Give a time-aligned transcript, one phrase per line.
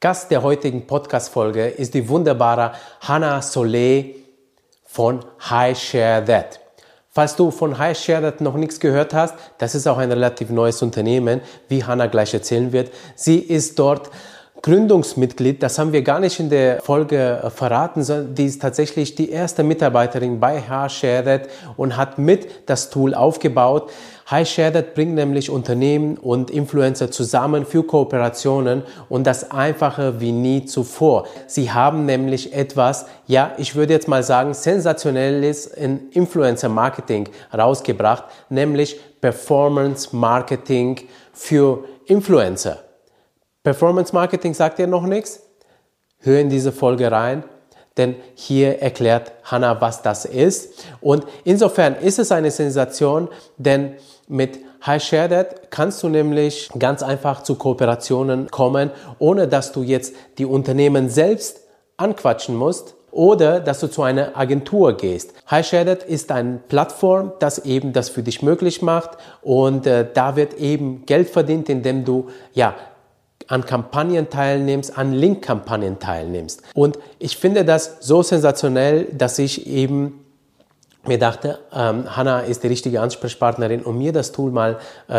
[0.00, 4.14] Gast der heutigen Podcast-Folge ist die wunderbare Hannah Soleil
[4.86, 6.60] von High Share That.
[7.10, 10.50] Falls du von High Share That noch nichts gehört hast, das ist auch ein relativ
[10.50, 12.92] neues Unternehmen, wie Hannah gleich erzählen wird.
[13.16, 14.08] Sie ist dort
[14.62, 19.30] Gründungsmitglied, das haben wir gar nicht in der Folge verraten, sondern die ist tatsächlich die
[19.30, 23.90] erste Mitarbeiterin bei HighShared und hat mit das Tool aufgebaut.
[24.30, 31.26] HighShared bringt nämlich Unternehmen und Influencer zusammen für Kooperationen und das einfacher wie nie zuvor.
[31.46, 38.24] Sie haben nämlich etwas, ja, ich würde jetzt mal sagen, sensationelles in Influencer Marketing rausgebracht,
[38.50, 41.00] nämlich Performance Marketing
[41.32, 42.80] für Influencer.
[43.62, 45.40] Performance Marketing sagt dir noch nichts?
[46.18, 47.44] Hör in diese Folge rein,
[47.96, 50.84] denn hier erklärt Hannah, was das ist.
[51.00, 53.94] Und insofern ist es eine Sensation, denn
[54.28, 59.82] mit High Share That kannst du nämlich ganz einfach zu Kooperationen kommen, ohne dass du
[59.82, 61.60] jetzt die Unternehmen selbst
[61.96, 65.32] anquatschen musst, oder dass du zu einer Agentur gehst.
[65.50, 70.54] HighShared ist eine Plattform, das eben das für dich möglich macht und äh, da wird
[70.54, 72.74] eben Geld verdient, indem du ja
[73.46, 76.62] an Kampagnen teilnimmst, an Link-Kampagnen teilnimmst.
[76.74, 80.24] Und ich finde das so sensationell, dass ich eben
[81.06, 85.14] mir dachte, ähm, Hanna ist die richtige Ansprechpartnerin, um mir das Tool mal äh,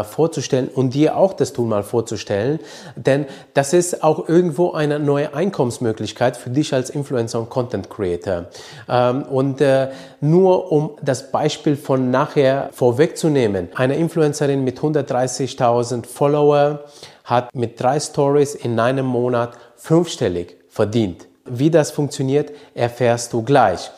[0.00, 2.58] äh, vorzustellen und dir auch das Tool mal vorzustellen.
[2.96, 8.46] Denn das ist auch irgendwo eine neue Einkommensmöglichkeit für dich als Influencer und Content Creator.
[8.88, 9.90] Ähm, und äh,
[10.20, 16.80] nur um das Beispiel von nachher vorwegzunehmen, eine Influencerin mit 130.000 Follower
[17.24, 21.28] hat mit drei Stories in einem Monat fünfstellig verdient.
[21.44, 23.90] Wie das funktioniert, erfährst du gleich.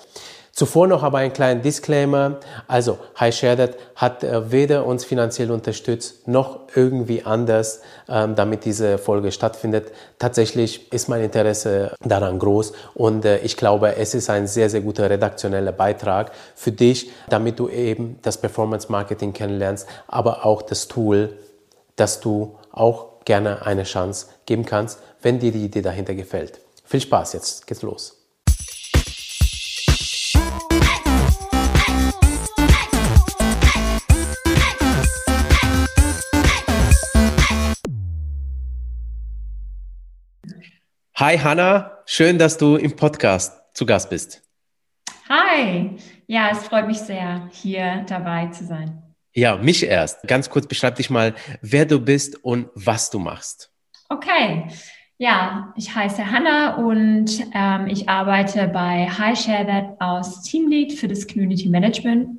[0.55, 2.39] Zuvor noch aber ein kleiner Disclaimer.
[2.69, 8.98] Also, High Shared hat äh, weder uns finanziell unterstützt, noch irgendwie anders, ähm, damit diese
[8.98, 9.92] Folge stattfindet.
[10.19, 14.83] Tatsächlich ist mein Interesse daran groß und äh, ich glaube, es ist ein sehr, sehr
[14.83, 20.86] guter redaktioneller Beitrag für dich, damit du eben das Performance Marketing kennenlernst, aber auch das
[20.86, 21.39] Tool,
[21.96, 26.61] das du auch gerne eine Chance geben kannst, wenn dir die Idee dahinter gefällt.
[26.84, 28.21] Viel Spaß, jetzt geht's los.
[41.24, 44.42] Hi Hanna, schön, dass du im Podcast zu Gast bist.
[45.28, 45.96] Hi,
[46.27, 49.00] ja, es freut mich sehr, hier dabei zu sein.
[49.33, 50.27] Ja, mich erst.
[50.27, 53.70] Ganz kurz beschreib dich mal, wer du bist und was du machst.
[54.08, 54.66] Okay.
[55.16, 61.06] Ja, ich heiße Hanna und ähm, ich arbeite bei High Share That als Teamlead für
[61.06, 62.30] das Community Management.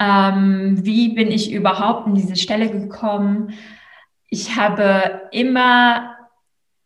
[0.00, 3.52] Ähm, wie bin ich überhaupt in diese Stelle gekommen?
[4.30, 6.14] Ich habe immer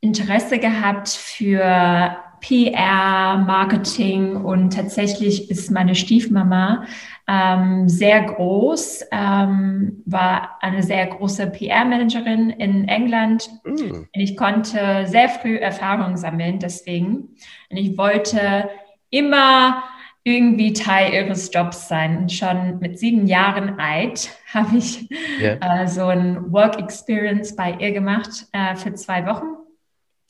[0.03, 6.85] Interesse gehabt für PR, Marketing und tatsächlich ist meine Stiefmama
[7.29, 13.49] ähm, sehr groß, ähm, war eine sehr große PR-Managerin in England.
[13.65, 13.93] Mm.
[13.93, 17.37] Und ich konnte sehr früh Erfahrungen sammeln deswegen.
[17.71, 18.69] Und ich wollte
[19.11, 19.85] immer
[20.25, 22.19] irgendwie Teil ihres Jobs sein.
[22.19, 25.09] Und schon mit sieben Jahren alt habe ich
[25.41, 25.83] yeah.
[25.83, 29.62] äh, so ein Work Experience bei ihr gemacht äh, für zwei Wochen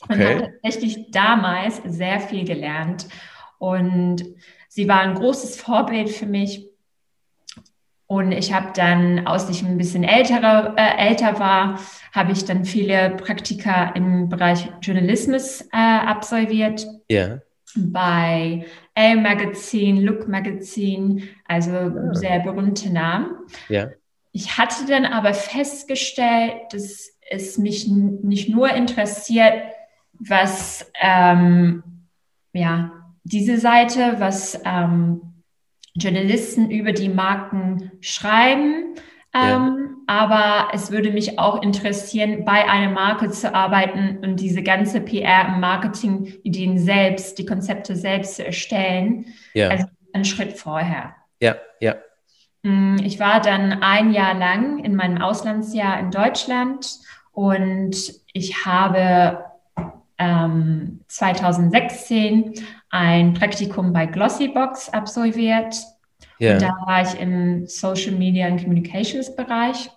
[0.09, 0.35] und okay.
[0.35, 3.07] habe tatsächlich damals sehr viel gelernt.
[3.59, 4.25] Und
[4.69, 6.69] sie war ein großes Vorbild für mich.
[8.07, 11.79] Und ich habe dann, als ich ein bisschen älter, äh, älter war,
[12.13, 16.87] habe ich dann viele Praktika im Bereich Journalismus äh, absolviert.
[17.09, 17.27] Ja.
[17.27, 17.43] Yeah.
[17.75, 22.13] Bei Elle Magazine, Look Magazine, also ah.
[22.13, 23.31] sehr berühmte Namen.
[23.71, 23.85] Ja.
[23.85, 23.93] Yeah.
[24.33, 29.55] Ich hatte dann aber festgestellt, dass es mich nicht nur interessiert,
[30.29, 31.83] was ähm,
[32.53, 32.93] ja
[33.25, 35.21] diese Seite, was ähm,
[35.95, 38.95] Journalisten über die Marken schreiben.
[39.35, 39.89] Ähm, ja.
[40.07, 45.55] Aber es würde mich auch interessieren, bei einer Marke zu arbeiten und diese ganze PR-
[45.55, 49.27] und Marketing-Ideen selbst, die Konzepte selbst zu erstellen.
[49.55, 49.69] Ja.
[49.69, 51.15] Also einen Schritt vorher.
[51.41, 51.97] Ja, ja.
[52.63, 56.99] Mm, ich war dann ein Jahr lang in meinem Auslandsjahr in Deutschland
[57.33, 57.97] und
[58.35, 59.45] ich habe
[60.23, 62.55] ähm, 2016
[62.91, 65.77] ein Praktikum bei Glossybox absolviert.
[66.41, 66.55] Yeah.
[66.55, 69.91] Und da war ich im Social Media und Communications Bereich.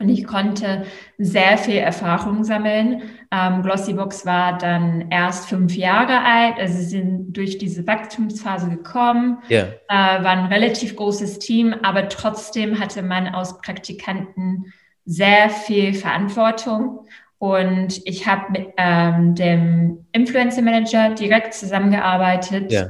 [0.00, 0.84] Und ich konnte
[1.18, 3.02] sehr viel Erfahrung sammeln.
[3.30, 6.58] Ähm, Glossybox war dann erst fünf Jahre alt.
[6.58, 9.38] Also sie sind durch diese Wachstumsphase gekommen.
[9.50, 9.68] Yeah.
[9.88, 14.72] Äh, war ein relativ großes Team, aber trotzdem hatte man aus Praktikanten
[15.04, 17.06] sehr viel Verantwortung
[17.44, 22.72] und ich habe mit ähm, dem Influencer Manager direkt zusammengearbeitet.
[22.72, 22.86] Ja.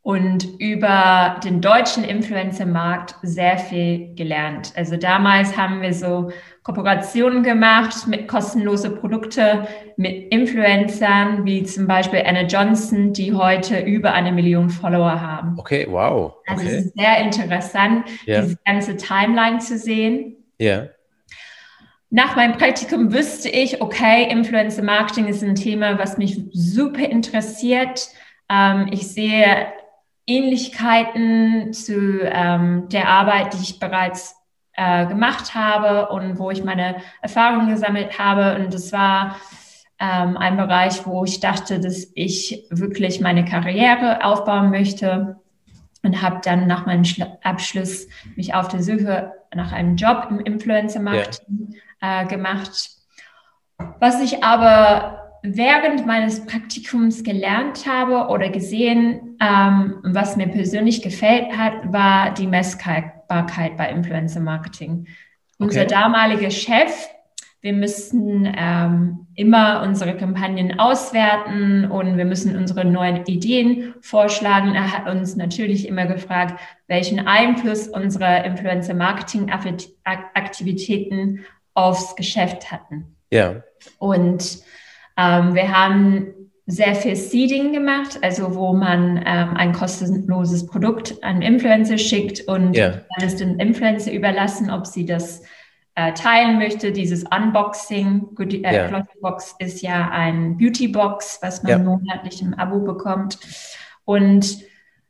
[0.00, 4.72] Und über den deutschen Influencer-Markt sehr viel gelernt.
[4.74, 6.30] Also damals haben wir so
[6.62, 9.68] Kooperationen gemacht mit kostenlose Produkte
[9.98, 15.58] mit Influencern, wie zum Beispiel Anna Johnson, die heute über eine Million Follower haben.
[15.58, 16.36] Okay, wow.
[16.38, 16.50] Okay.
[16.50, 18.40] Also es ist sehr interessant, yeah.
[18.40, 20.36] diese ganze Timeline zu sehen.
[20.58, 20.66] Ja.
[20.66, 20.93] Yeah.
[22.14, 28.08] Nach meinem Praktikum wüsste ich, okay, Influencer Marketing ist ein Thema, was mich super interessiert.
[28.48, 29.66] Ähm, ich sehe
[30.24, 34.36] Ähnlichkeiten zu ähm, der Arbeit, die ich bereits
[34.74, 38.62] äh, gemacht habe und wo ich meine Erfahrungen gesammelt habe.
[38.62, 39.34] Und das war
[39.98, 45.40] ähm, ein Bereich, wo ich dachte, dass ich wirklich meine Karriere aufbauen möchte
[46.04, 47.02] und habe dann nach meinem
[47.42, 48.06] Abschluss
[48.36, 51.74] mich auf der Suche nach einem Job im Influencer-Marketing.
[52.04, 52.90] Äh, gemacht.
[54.00, 61.56] Was ich aber während meines Praktikums gelernt habe oder gesehen, ähm, was mir persönlich gefällt
[61.56, 65.06] hat, war die Messbarkeit bei Influencer Marketing.
[65.58, 65.64] Okay.
[65.64, 67.08] Unser damaliger Chef,
[67.60, 74.74] wir müssten ähm, immer unsere Kampagnen auswerten und wir müssen unsere neuen Ideen vorschlagen.
[74.74, 79.50] Er hat uns natürlich immer gefragt, welchen Einfluss unsere Influencer Marketing
[80.04, 81.40] Aktivitäten
[81.74, 83.16] aufs Geschäft hatten.
[83.30, 83.62] Ja.
[83.98, 84.60] Und
[85.16, 86.34] ähm, wir haben
[86.66, 92.74] sehr viel Seeding gemacht, also wo man ähm, ein kostenloses Produkt an Influencer schickt und
[92.74, 93.02] yeah.
[93.16, 95.42] dann ist dem Influencer überlassen, ob sie das
[95.94, 96.90] äh, teilen möchte.
[96.90, 98.88] Dieses Unboxing, Good, äh, yeah.
[98.88, 101.78] Glossybox ist ja ein Beautybox, was man yeah.
[101.82, 103.38] monatlich im Abo bekommt.
[104.06, 104.58] Und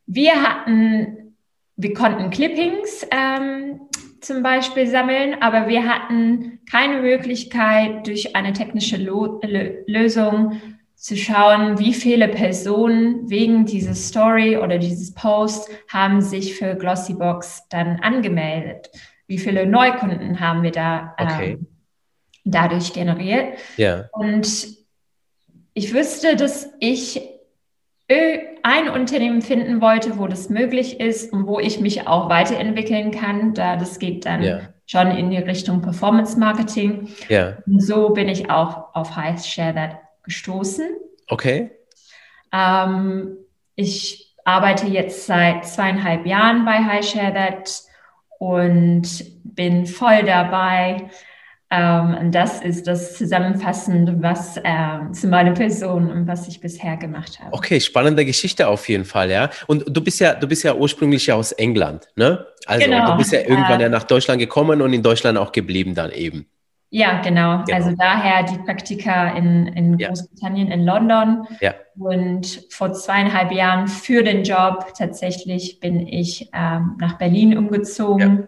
[0.07, 1.35] wir hatten,
[1.77, 3.79] wir konnten Clippings ähm,
[4.25, 9.39] zum Beispiel sammeln, aber wir hatten keine Möglichkeit, durch eine technische Lo
[9.87, 10.61] Lösung
[10.95, 17.67] zu schauen, wie viele Personen wegen dieses Story oder dieses Post haben sich für Glossybox
[17.69, 18.89] dann angemeldet.
[19.27, 21.51] Wie viele Neukunden haben wir da okay.
[21.51, 21.67] ähm,
[22.43, 23.59] dadurch generiert?
[23.77, 24.05] Ja.
[24.13, 24.67] Und
[25.73, 27.21] ich wüsste, dass ich
[28.07, 33.53] ein Unternehmen finden wollte, wo das möglich ist und wo ich mich auch weiterentwickeln kann.
[33.53, 34.69] Da das geht dann yeah.
[34.85, 37.09] schon in die Richtung Performance Marketing.
[37.29, 37.57] Yeah.
[37.65, 40.87] Und so bin ich auch auf High Share That gestoßen.
[41.27, 41.71] Okay.
[42.53, 43.37] Ähm,
[43.75, 47.81] ich arbeite jetzt seit zweieinhalb Jahren bei High Share That
[48.37, 49.07] und
[49.43, 51.09] bin voll dabei,
[51.75, 56.95] ähm, und das ist das Zusammenfassende, was äh, zu meiner Person und was ich bisher
[56.95, 57.53] gemacht habe.
[57.53, 59.49] Okay, spannende Geschichte auf jeden Fall, ja.
[59.67, 62.45] Und du bist ja, du bist ja ursprünglich aus England, ne?
[62.65, 63.11] Also genau.
[63.11, 66.11] du bist ja irgendwann äh, ja nach Deutschland gekommen und in Deutschland auch geblieben dann
[66.11, 66.45] eben.
[66.91, 67.63] Ja, genau.
[67.65, 67.77] genau.
[67.77, 70.07] Also daher die Praktika in, in ja.
[70.07, 71.45] Großbritannien, in London.
[71.59, 71.73] Ja.
[71.97, 78.47] Und vor zweieinhalb Jahren für den Job tatsächlich bin ich ähm, nach Berlin umgezogen.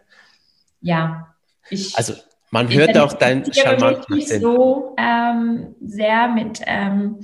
[0.79, 0.97] Ja.
[0.97, 1.27] ja.
[1.69, 2.13] Ich, also
[2.51, 7.19] man hört ich auch dein charmanten nicht so ähm, sehr mit, ähm,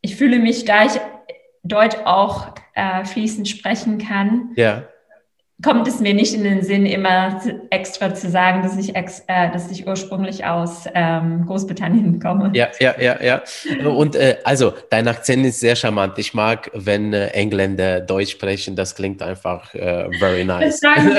[0.00, 0.92] ich fühle mich, da ich
[1.62, 4.82] Deutsch auch äh, fließend sprechen kann, ja.
[5.62, 7.40] kommt es mir nicht in den Sinn, immer
[7.70, 12.50] extra zu sagen, dass ich, ex, äh, dass ich ursprünglich aus ähm, Großbritannien komme.
[12.54, 13.42] Ja, ja, ja, ja.
[13.88, 16.18] Und äh, also, dein Akzent ist sehr charmant.
[16.18, 20.80] Ich mag, wenn äh, Engländer Deutsch sprechen, das klingt einfach äh, very nice.
[20.80, 21.14] Das sagen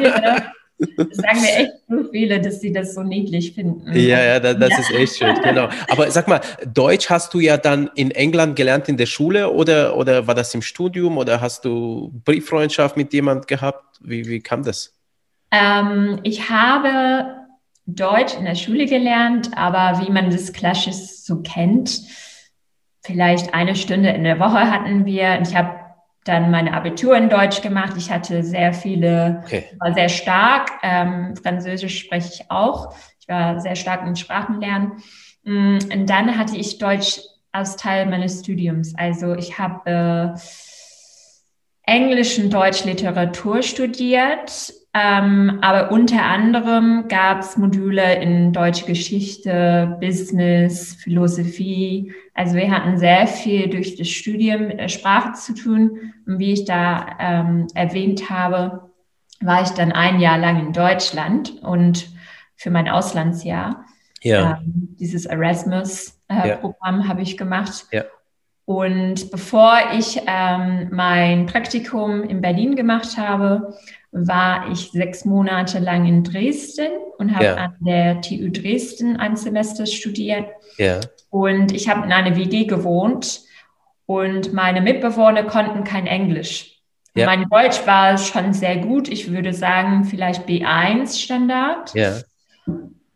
[0.00, 0.42] wir
[0.78, 3.92] das sagen mir echt so viele, dass sie das so niedlich finden.
[3.94, 4.78] Ja, ja, das, das ja.
[4.78, 5.68] ist echt schön, genau.
[5.88, 6.40] Aber sag mal,
[6.72, 10.54] Deutsch hast du ja dann in England gelernt in der Schule oder, oder war das
[10.54, 13.98] im Studium oder hast du Brieffreundschaft mit jemand gehabt?
[14.00, 14.94] Wie, wie kam das?
[15.50, 17.34] Ähm, ich habe
[17.86, 22.02] Deutsch in der Schule gelernt, aber wie man das klassisch so kennt,
[23.02, 25.40] vielleicht eine Stunde in der Woche hatten wir.
[25.40, 25.77] Ich habe
[26.28, 27.94] dann meine Abitur in Deutsch gemacht.
[27.96, 29.64] Ich hatte sehr viele, okay.
[29.78, 30.70] war sehr stark.
[30.82, 32.94] Ähm, Französisch spreche ich auch.
[33.20, 34.92] Ich war sehr stark im Sprachenlernen.
[35.44, 37.20] Mm, und dann hatte ich Deutsch
[37.52, 38.94] als Teil meines Studiums.
[38.96, 40.38] Also ich habe äh,
[41.90, 49.96] Englisch und Deutsch Literatur studiert ähm, aber unter anderem gab es Module in deutsche Geschichte,
[50.00, 52.12] Business, Philosophie.
[52.34, 56.12] Also wir hatten sehr viel durch das Studium mit der Sprache zu tun.
[56.26, 58.90] Und wie ich da ähm, erwähnt habe,
[59.40, 62.08] war ich dann ein Jahr lang in Deutschland und
[62.56, 63.84] für mein Auslandsjahr.
[64.22, 64.58] Ja.
[64.58, 67.08] Ähm, dieses Erasmus-Programm äh, ja.
[67.08, 67.86] habe ich gemacht.
[67.92, 68.04] Ja.
[68.64, 73.74] Und bevor ich ähm, mein Praktikum in Berlin gemacht habe,
[74.10, 77.54] war ich sechs Monate lang in Dresden und habe ja.
[77.56, 80.46] an der TU Dresden ein Semester studiert.
[80.78, 81.00] Ja.
[81.30, 83.42] Und ich habe in einer WG gewohnt
[84.06, 86.78] und meine Mitbewohner konnten kein Englisch.
[87.14, 87.26] Ja.
[87.26, 89.08] Mein Deutsch war schon sehr gut.
[89.08, 91.94] Ich würde sagen, vielleicht B1 Standard.
[91.94, 92.20] Ja.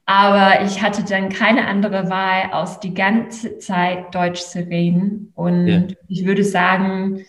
[0.04, 5.32] Aber ich hatte dann keine andere Wahl, aus die ganze Zeit Deutsch zu reden.
[5.34, 5.82] Und ja.
[6.08, 7.24] ich würde sagen,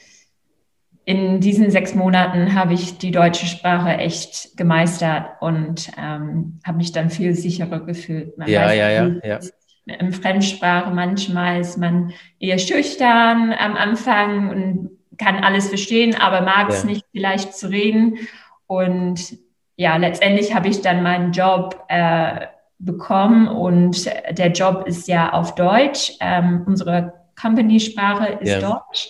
[1.05, 6.91] in diesen sechs Monaten habe ich die deutsche Sprache echt gemeistert und ähm, habe mich
[6.93, 8.37] dann viel sicherer gefühlt.
[8.37, 9.39] Man ja, ja, ja, ja.
[9.85, 16.69] In Fremdsprache manchmal ist man eher schüchtern am Anfang und kann alles verstehen, aber mag
[16.69, 16.89] es ja.
[16.89, 18.17] nicht vielleicht zu reden.
[18.65, 19.37] Und
[19.75, 22.47] ja, letztendlich habe ich dann meinen Job äh,
[22.79, 26.13] bekommen und der Job ist ja auf Deutsch.
[26.21, 28.59] Ähm, unsere Company-Sprache ist ja.
[28.61, 29.09] Deutsch.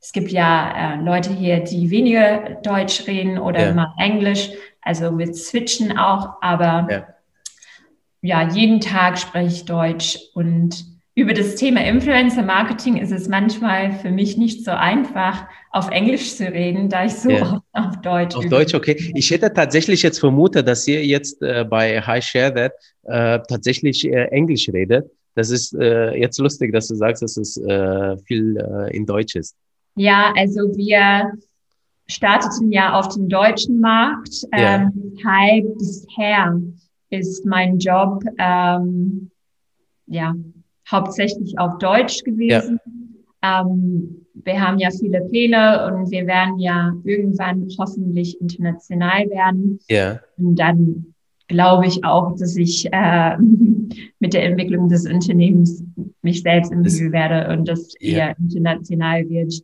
[0.00, 3.74] Es gibt ja äh, Leute hier, die weniger Deutsch reden oder ja.
[3.74, 4.50] mal Englisch.
[4.80, 7.06] Also wir switchen auch, aber ja.
[8.22, 10.84] ja, jeden Tag spreche ich Deutsch und
[11.18, 16.36] über das Thema Influencer Marketing ist es manchmal für mich nicht so einfach, auf Englisch
[16.36, 17.42] zu reden, da ich so ja.
[17.42, 18.36] oft auf Deutsch.
[18.36, 19.12] Auf Deutsch, okay.
[19.16, 24.06] Ich hätte tatsächlich jetzt vermutet, dass ihr jetzt äh, bei Hi Share That äh, tatsächlich
[24.06, 25.10] äh, Englisch redet.
[25.34, 28.56] Das ist äh, jetzt lustig, dass du sagst, dass es äh, viel
[28.92, 29.56] in Deutsch ist.
[29.98, 31.32] Ja, also wir
[32.06, 34.46] starteten ja auf dem deutschen Markt.
[34.56, 34.90] Ja.
[35.24, 36.60] Ähm, bisher
[37.10, 39.30] ist mein Job ähm,
[40.06, 40.34] ja
[40.90, 42.80] hauptsächlich auf Deutsch gewesen.
[43.42, 43.60] Ja.
[43.62, 49.78] Ähm, wir haben ja viele Pläne und wir werden ja irgendwann hoffentlich international werden.
[49.88, 50.20] Ja.
[50.36, 51.14] Und dann
[51.48, 53.36] glaube ich auch, dass ich äh,
[54.20, 55.82] mit der Entwicklung des Unternehmens
[56.22, 58.28] mich selbst entwickeln werde und das ja.
[58.28, 59.62] eher international wird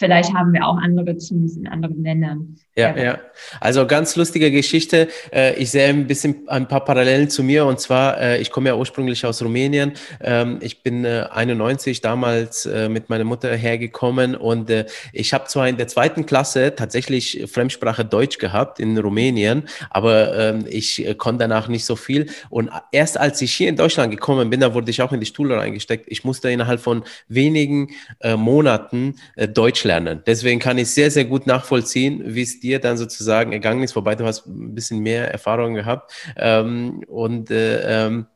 [0.00, 2.56] vielleicht haben wir auch andere Teams in anderen Ländern.
[2.74, 3.18] Ja, ja.
[3.60, 5.08] Also ganz lustige Geschichte.
[5.32, 8.70] Äh, ich sehe ein bisschen ein paar Parallelen zu mir und zwar, äh, ich komme
[8.70, 9.92] ja ursprünglich aus Rumänien.
[10.22, 14.72] Ähm, ich bin 91 äh, damals mit meiner Mutter hergekommen und
[15.12, 20.64] ich habe zwar in der zweiten Klasse tatsächlich Fremdsprache Deutsch gehabt in Rumänien, aber ähm,
[20.68, 22.26] ich konnte danach nicht so viel.
[22.48, 25.26] Und erst als ich hier in Deutschland gekommen bin, da wurde ich auch in die
[25.26, 26.06] Schule reingesteckt.
[26.08, 27.90] Ich musste innerhalb von wenigen
[28.36, 30.22] Monaten Deutsch lernen lernen.
[30.24, 34.14] Deswegen kann ich sehr, sehr gut nachvollziehen, wie es dir dann sozusagen ergangen ist, wobei
[34.14, 36.12] du hast ein bisschen mehr Erfahrung gehabt.
[36.36, 38.26] Ähm, und äh, ähm,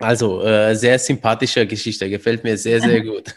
[0.00, 3.34] also, äh, sehr sympathische Geschichte, gefällt mir sehr, sehr gut.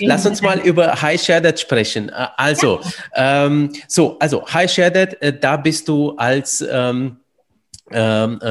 [0.00, 2.08] Lass uns mal über High Shared sprechen.
[2.08, 2.80] Äh, also,
[3.14, 7.19] ähm, so, also High Shared, äh, da bist du als ähm, ähm, äh,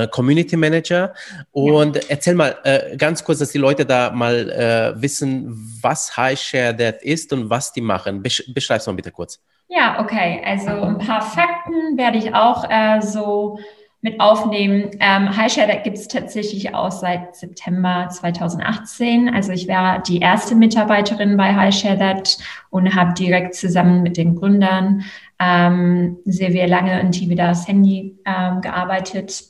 [0.08, 1.13] Community Manager.
[1.51, 2.01] Und ja.
[2.10, 6.75] erzähl mal äh, ganz kurz, dass die Leute da mal äh, wissen, was High Share
[6.75, 8.22] That ist und was die machen.
[8.22, 9.39] Besch beschreib's mal bitte kurz.
[9.67, 10.41] Ja, okay.
[10.43, 13.60] Also ein paar Fakten werde ich auch äh, so
[14.01, 14.91] mit aufnehmen.
[15.00, 19.29] Ähm, HiShare gibt es tatsächlich auch seit September 2018.
[19.34, 22.24] Also ich war die erste Mitarbeiterin bei HiShare
[22.69, 25.03] und habe direkt zusammen mit den Gründern
[25.39, 29.43] ähm, sehr, sehr lange in Tividas Handy ähm, gearbeitet.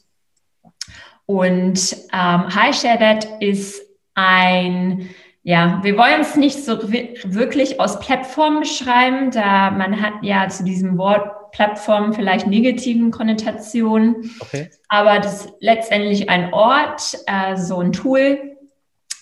[1.25, 3.81] Und ähm, HiShare ist
[4.15, 5.09] ein
[5.43, 10.63] ja, wir wollen es nicht so wirklich aus Plattform beschreiben, da man hat ja zu
[10.63, 14.31] diesem Wort Plattform vielleicht negativen Konnotationen.
[14.41, 14.69] Okay.
[14.89, 18.57] Aber das ist letztendlich ein Ort, äh, so ein Tool,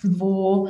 [0.03, 0.69] wo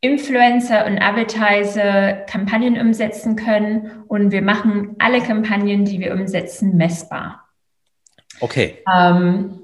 [0.00, 7.48] Influencer und Advertiser Kampagnen umsetzen können und wir machen alle Kampagnen, die wir umsetzen, messbar.
[8.40, 8.78] Okay.
[8.92, 9.58] Ähm,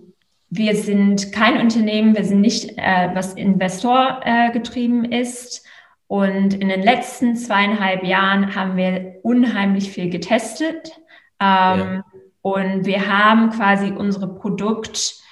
[0.51, 5.65] wir sind kein Unternehmen, wir sind nicht, äh, was Investor äh, getrieben ist.
[6.07, 10.93] Und in den letzten zweieinhalb Jahren haben wir unheimlich viel getestet.
[11.41, 12.05] Ähm, ja.
[12.43, 15.24] Und wir haben quasi unsere Produkt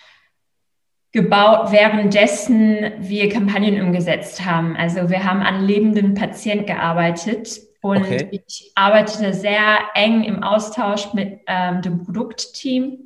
[1.12, 4.76] gebaut, währenddessen wir Kampagnen umgesetzt haben.
[4.76, 8.28] Also wir haben an lebenden Patienten gearbeitet und okay.
[8.31, 12.99] ich arbeitete sehr eng im Austausch mit ähm, dem Produktteam,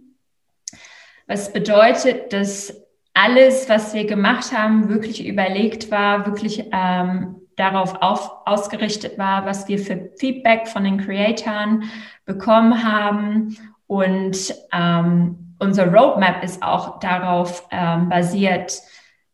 [1.27, 2.83] was bedeutet, dass
[3.15, 9.67] alles, was wir gemacht haben, wirklich überlegt war, wirklich ähm, darauf auf, ausgerichtet war, was
[9.67, 11.85] wir für Feedback von den Creatoren
[12.27, 13.57] bekommen haben.
[13.87, 18.81] Und ähm, unser Roadmap ist auch darauf ähm, basiert,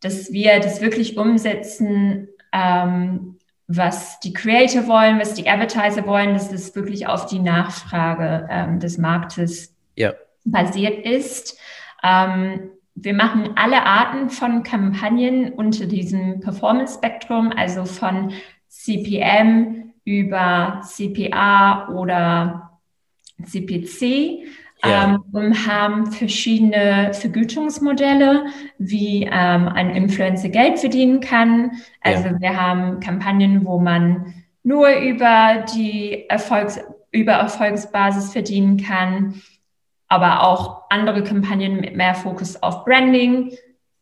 [0.01, 6.51] dass wir das wirklich umsetzen, ähm, was die Creator wollen, was die Advertiser wollen, dass
[6.51, 10.13] das wirklich auf die Nachfrage ähm, des Marktes ja.
[10.45, 11.59] basiert ist.
[12.03, 18.33] Ähm, wir machen alle Arten von Kampagnen unter diesem Performance-Spektrum, also von
[18.69, 22.81] CPM über CPA oder
[23.45, 24.45] CPC.
[24.85, 25.05] Ja.
[25.05, 28.47] ähm, und haben verschiedene Vergütungsmodelle,
[28.79, 31.73] wie ähm, ein Influencer Geld verdienen kann.
[32.01, 32.41] Also ja.
[32.41, 36.81] wir haben Kampagnen, wo man nur über die Erfolgs
[37.13, 39.43] über Erfolgsbasis verdienen kann,
[40.09, 43.53] aber auch andere Kampagnen mit mehr Fokus auf Branding,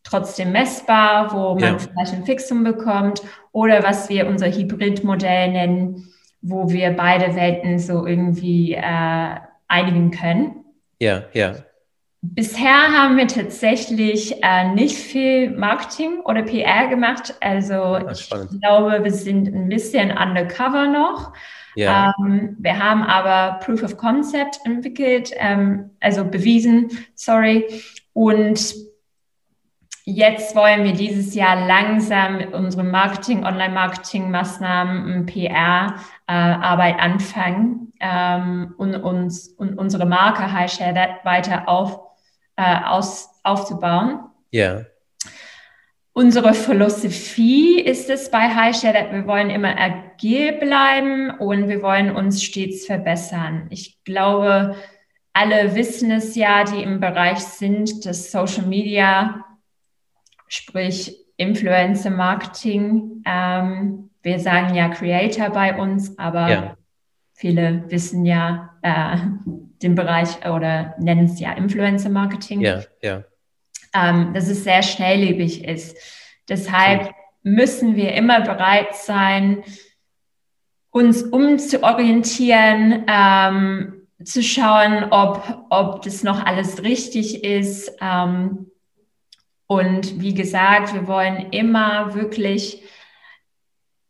[0.05, 1.79] trotzdem messbar, wo man ja.
[1.79, 3.23] vielleicht ein Fixum bekommt
[3.53, 6.09] oder was wir unser Hybridmodell nennen,
[6.41, 9.35] wo wir beide Welten so irgendwie äh,
[9.69, 10.60] einigen können.
[11.01, 11.57] Ja, ja.
[12.23, 17.35] Bisher haben wir tatsächlich äh, nicht viel Marketing oder PR gemacht.
[17.41, 21.33] Also Ach, ich glaube, wir sind ein bisschen undercover noch.
[21.77, 22.13] Ja.
[22.19, 27.67] Ähm, wir haben aber Proof of Concept entwickelt, ähm, also bewiesen, sorry.
[28.13, 28.75] Und
[30.13, 38.97] Jetzt wollen wir dieses Jahr langsam mit unseren Marketing, Online-Marketing-Maßnahmen, PR-Arbeit äh, anfangen ähm, und
[38.97, 42.01] uns und unsere Marke High Share That weiter auf,
[42.57, 44.19] äh, aus, aufzubauen.
[44.51, 44.73] Ja.
[44.73, 44.87] Yeah.
[46.13, 51.83] Unsere Philosophie ist es bei High Share That wir wollen immer agil bleiben und wir
[51.83, 53.69] wollen uns stets verbessern.
[53.71, 54.75] Ich glaube,
[55.33, 59.45] alle wissen es ja, die im Bereich sind, dass Social Media
[60.51, 63.23] sprich Influencer Marketing.
[63.25, 66.77] Ähm, wir sagen ja Creator bei uns, aber ja.
[67.33, 69.17] viele wissen ja äh,
[69.81, 72.61] den Bereich oder nennen es ja Influencer Marketing.
[72.61, 73.25] Ja, ja.
[73.95, 75.97] Ähm, dass es sehr schnelllebig ist.
[76.49, 77.13] Deshalb ja.
[77.43, 79.63] müssen wir immer bereit sein,
[80.91, 87.93] uns umzuorientieren, ähm, zu schauen, ob, ob das noch alles richtig ist.
[88.01, 88.70] Ähm,
[89.71, 92.83] und wie gesagt, wir wollen immer wirklich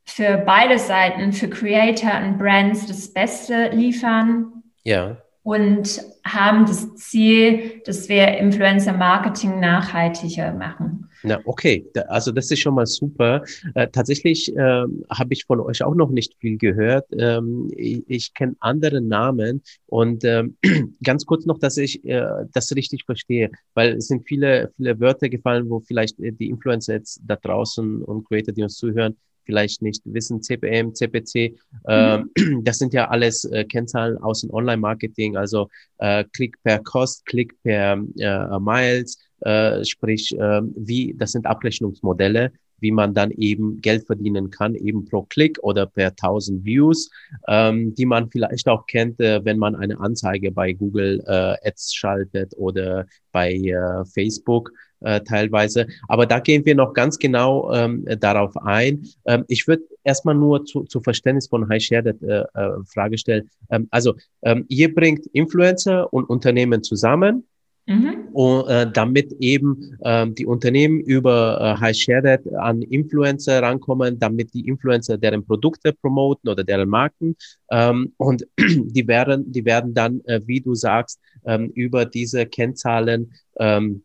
[0.07, 4.63] für beide Seiten, für Creator und Brands das Beste liefern.
[4.85, 5.19] Ja.
[5.43, 11.10] Und haben das Ziel, dass wir Influencer Marketing nachhaltiger machen.
[11.23, 13.43] Na, okay, also das ist schon mal super.
[13.75, 17.07] Äh, tatsächlich äh, habe ich von euch auch noch nicht viel gehört.
[17.13, 20.57] Ähm, ich, ich kenne andere Namen und ähm,
[21.03, 25.29] ganz kurz noch, dass ich äh, das richtig verstehe, weil es sind viele, viele Wörter
[25.29, 29.83] gefallen, wo vielleicht äh, die Influencer jetzt da draußen und Creator, die uns zuhören, vielleicht
[29.83, 32.31] nicht wissen, CPM, CPC, äh, mhm.
[32.65, 35.69] das sind ja alles äh, Kennzahlen aus dem Online-Marketing, also
[35.99, 42.53] äh, Klick per Cost, Klick per äh, Miles, äh, sprich, äh, wie, das sind Abrechnungsmodelle,
[42.81, 47.11] wie man dann eben Geld verdienen kann, eben pro Klick oder per 1000 Views,
[47.49, 51.95] ähm, die man vielleicht auch kennt, äh, wenn man eine Anzeige bei Google äh, Ads
[51.95, 55.87] schaltet oder bei äh, Facebook äh, teilweise.
[56.09, 59.07] Aber da gehen wir noch ganz genau ähm, darauf ein.
[59.27, 63.49] Ähm, ich würde erstmal nur zu, zu Verständnis von High Share äh, äh, Frage stellen.
[63.71, 67.47] Ähm, also ähm, ihr bringt Influencer und Unternehmen zusammen
[67.91, 68.29] Mhm.
[68.33, 74.55] Und, äh, damit eben ähm, die Unternehmen über äh, High Shared an Influencer rankommen, damit
[74.55, 77.35] die Influencer deren Produkte promoten oder deren Marken.
[77.73, 83.33] Ähm, und die werden, die werden dann, äh, wie du sagst, ähm, über diese Kennzahlen
[83.59, 84.05] ähm,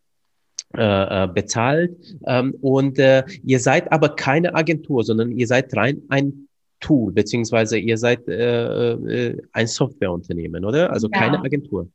[0.76, 1.95] äh, äh bezahlt.
[2.26, 6.48] Ähm, und äh, ihr seid aber keine Agentur, sondern ihr seid rein ein
[6.80, 10.91] Tool, beziehungsweise ihr seid äh, äh, ein Softwareunternehmen, oder?
[10.91, 11.19] Also ja.
[11.19, 11.88] keine Agentur.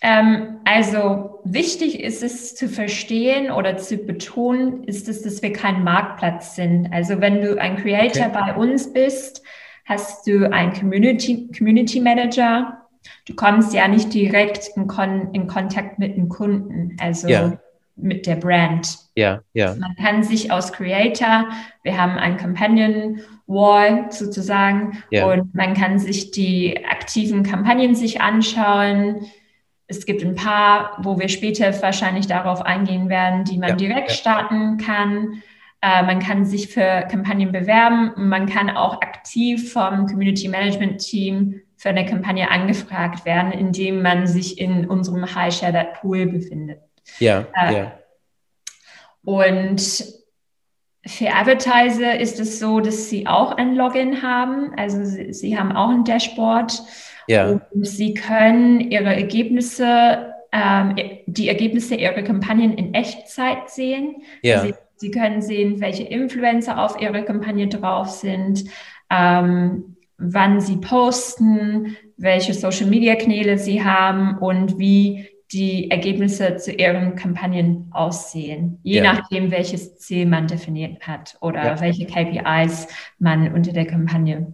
[0.00, 5.82] Ähm, also wichtig ist es zu verstehen oder zu betonen, ist es, dass wir kein
[5.82, 6.92] Marktplatz sind.
[6.92, 8.32] Also wenn du ein Creator okay.
[8.32, 9.42] bei uns bist,
[9.84, 12.86] hast du einen Community, Community Manager.
[13.26, 17.58] Du kommst ja nicht direkt in, Kon in Kontakt mit dem Kunden, also ja.
[17.96, 18.98] mit der Brand.
[19.16, 19.74] Ja, ja.
[19.74, 21.48] Man kann sich aus Creator,
[21.82, 29.26] wir haben ein Companion Wall sozusagen und man kann sich die aktiven Kampagnen sich anschauen
[29.88, 34.10] es gibt ein paar, wo wir später wahrscheinlich darauf eingehen werden, die man ja, direkt
[34.10, 34.14] ja.
[34.14, 35.42] starten kann.
[35.80, 38.12] Äh, man kann sich für Kampagnen bewerben.
[38.16, 44.26] Man kann auch aktiv vom Community Management Team für eine Kampagne angefragt werden, indem man
[44.26, 46.80] sich in unserem High Share That Pool befindet.
[47.18, 47.92] Ja, äh, ja.
[49.24, 50.04] Und
[51.06, 54.74] für Advertiser ist es so, dass sie auch ein Login haben.
[54.76, 56.82] Also sie, sie haben auch ein Dashboard
[57.28, 57.60] ja.
[57.70, 64.22] Und sie können ihre Ergebnisse, ähm, die Ergebnisse ihrer Kampagnen in Echtzeit sehen.
[64.42, 64.62] Ja.
[64.62, 68.64] Sie, sie können sehen, welche Influencer auf ihrer Kampagne drauf sind,
[69.10, 77.88] ähm, wann sie posten, welche Social-Media-Kanäle sie haben und wie die Ergebnisse zu ihren Kampagnen
[77.92, 79.14] aussehen, je ja.
[79.14, 81.80] nachdem, welches Ziel man definiert hat oder ja.
[81.80, 82.88] welche KPIs
[83.18, 84.52] man unter der Kampagne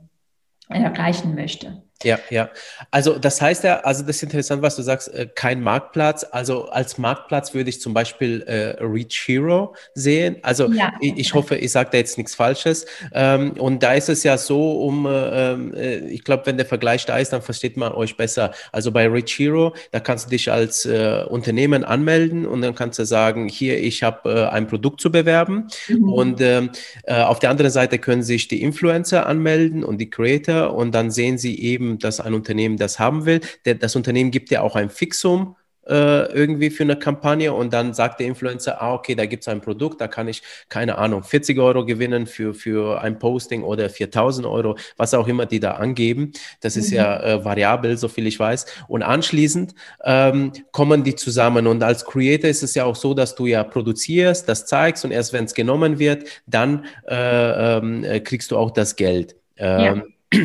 [0.68, 1.83] erreichen möchte.
[2.02, 2.50] Ja, ja.
[2.90, 6.26] Also das heißt ja, also das ist interessant, was du sagst, äh, kein Marktplatz.
[6.30, 10.36] Also als Marktplatz würde ich zum Beispiel äh, Reach Hero sehen.
[10.42, 10.92] Also ja.
[11.00, 12.84] ich, ich, hoffe, ich sage da jetzt nichts Falsches.
[13.12, 16.66] Ähm, und da ist es ja so, um, äh, ähm, äh, ich glaube, wenn der
[16.66, 18.52] Vergleich da ist, dann versteht man euch besser.
[18.72, 22.98] Also bei Reach Hero, da kannst du dich als äh, Unternehmen anmelden und dann kannst
[22.98, 25.68] du sagen, hier, ich habe äh, ein Produkt zu bewerben.
[25.88, 26.12] Mhm.
[26.12, 26.70] Und ähm,
[27.06, 31.38] auf der anderen Seite können sich die Influencer anmelden und die Creator und dann sehen
[31.38, 33.40] sie eben, dass ein Unternehmen das haben will.
[33.64, 37.94] Der, das Unternehmen gibt ja auch ein Fixum äh, irgendwie für eine Kampagne und dann
[37.94, 41.22] sagt der Influencer, ah, okay, da gibt es ein Produkt, da kann ich, keine Ahnung,
[41.22, 45.72] 40 Euro gewinnen für, für ein Posting oder 4000 Euro, was auch immer die da
[45.72, 46.32] angeben.
[46.60, 46.82] Das mhm.
[46.82, 48.66] ist ja äh, variabel, so viel ich weiß.
[48.88, 53.34] Und anschließend ähm, kommen die zusammen und als Creator ist es ja auch so, dass
[53.34, 58.20] du ja produzierst, das zeigst und erst wenn es genommen wird, dann äh, ähm, äh,
[58.20, 59.36] kriegst du auch das Geld.
[59.56, 60.40] Ähm, ja.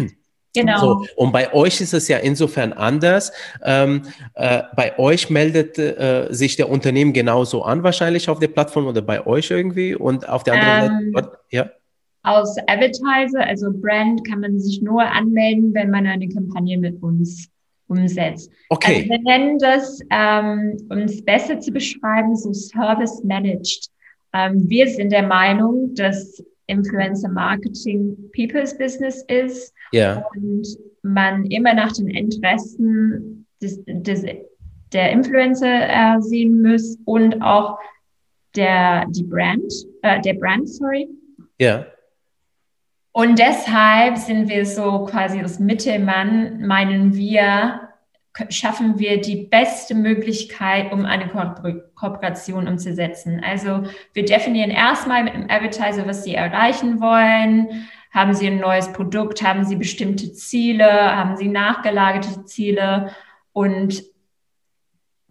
[0.60, 0.80] Genau.
[0.80, 3.32] So, und bei euch ist es ja insofern anders.
[3.64, 4.04] Ähm,
[4.36, 9.02] äh, bei euch meldet äh, sich der Unternehmen genauso an, wahrscheinlich auf der Plattform oder
[9.02, 9.96] bei euch irgendwie.
[9.96, 11.70] Und auf der anderen ähm, Seite, ja.
[12.24, 17.50] Aus Advertiser, also Brand, kann man sich nur anmelden, wenn man eine Kampagne mit uns
[17.88, 18.52] umsetzt.
[18.70, 18.98] Okay.
[18.98, 23.88] Also wir nennen das, ähm, um es besser zu beschreiben, so Service Managed.
[24.34, 30.24] Ähm, wir sind der Meinung, dass Influencer Marketing People's Business ist ja.
[30.34, 30.68] und
[31.02, 34.24] man immer nach den Interessen des, des,
[34.94, 37.80] der Influencer äh, sehen muss und auch
[38.56, 41.08] der, die Brand, äh, der Brand, sorry.
[41.60, 41.86] Ja.
[43.12, 47.90] Und deshalb sind wir so quasi das Mittelmann, meinen wir,
[48.50, 51.40] schaffen wir die beste Möglichkeit, um eine Ko
[52.00, 53.42] Kooperation umzusetzen.
[53.44, 53.84] Also
[54.14, 57.88] wir definieren erstmal mit dem Advertiser, was sie erreichen wollen.
[58.12, 59.44] Haben sie ein neues Produkt?
[59.44, 60.88] Haben sie bestimmte Ziele?
[60.88, 63.12] Haben sie nachgelagerte Ziele?
[63.52, 64.04] Und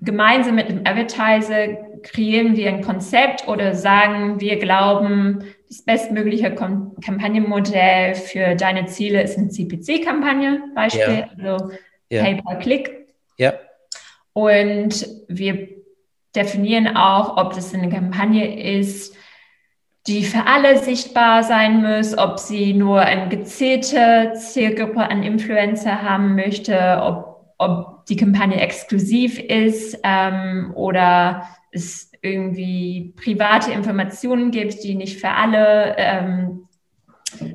[0.00, 1.68] gemeinsam mit dem Advertiser
[2.02, 9.38] kreieren wir ein Konzept oder sagen, wir glauben, das bestmögliche Kampagnenmodell für deine Ziele ist
[9.38, 11.26] eine CPC-Kampagne, Beispiel.
[11.38, 11.52] Ja.
[11.52, 11.70] Also
[12.10, 12.22] ja.
[12.22, 13.08] Pay-per-Click.
[13.38, 13.54] Ja.
[14.32, 15.77] Und wir
[16.34, 19.16] definieren auch, ob das eine Kampagne ist,
[20.06, 26.34] die für alle sichtbar sein muss, ob sie nur eine gezielte Zielgruppe an Influencer haben
[26.34, 34.94] möchte, ob, ob die Kampagne exklusiv ist ähm, oder es irgendwie private Informationen gibt, die
[34.94, 36.68] nicht für alle ähm,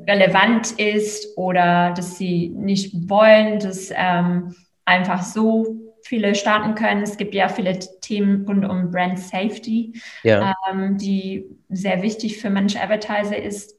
[0.08, 4.56] relevant ist oder dass sie nicht wollen, dass ähm,
[4.86, 7.04] einfach so viele starten können.
[7.04, 10.54] Es gibt ja viele Themen rund um Brand Safety, ja.
[10.70, 13.78] ähm, die sehr wichtig für manche Advertiser ist.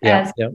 [0.00, 0.50] Ja, äh, ja.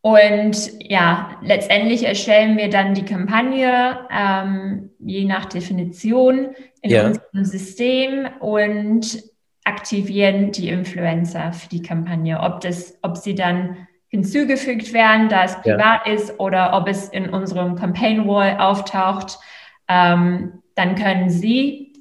[0.00, 7.06] Und ja, letztendlich erstellen wir dann die Kampagne, ähm, je nach Definition in ja.
[7.06, 9.24] unserem System und
[9.64, 12.38] aktivieren die Influencer für die Kampagne.
[12.38, 16.12] Ob, das, ob sie dann hinzugefügt werden, da es privat ja.
[16.12, 19.40] ist, oder ob es in unserem Campaign Wall auftaucht,
[19.88, 21.94] ähm, dann können Sie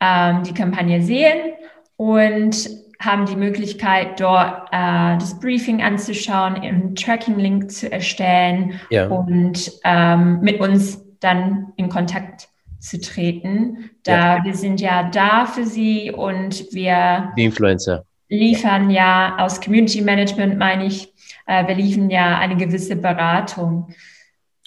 [0.00, 1.52] ähm, die Kampagne sehen
[1.96, 9.08] und haben die Möglichkeit, dort äh, das Briefing anzuschauen, einen Tracking-Link zu erstellen ja.
[9.08, 12.48] und ähm, mit uns dann in Kontakt
[12.80, 14.44] zu treten, da ja.
[14.44, 20.58] wir sind ja da für sie und wir die Influencer liefern ja aus Community Management,
[20.58, 21.12] meine ich,
[21.46, 23.94] äh, wir liefern ja eine gewisse Beratung.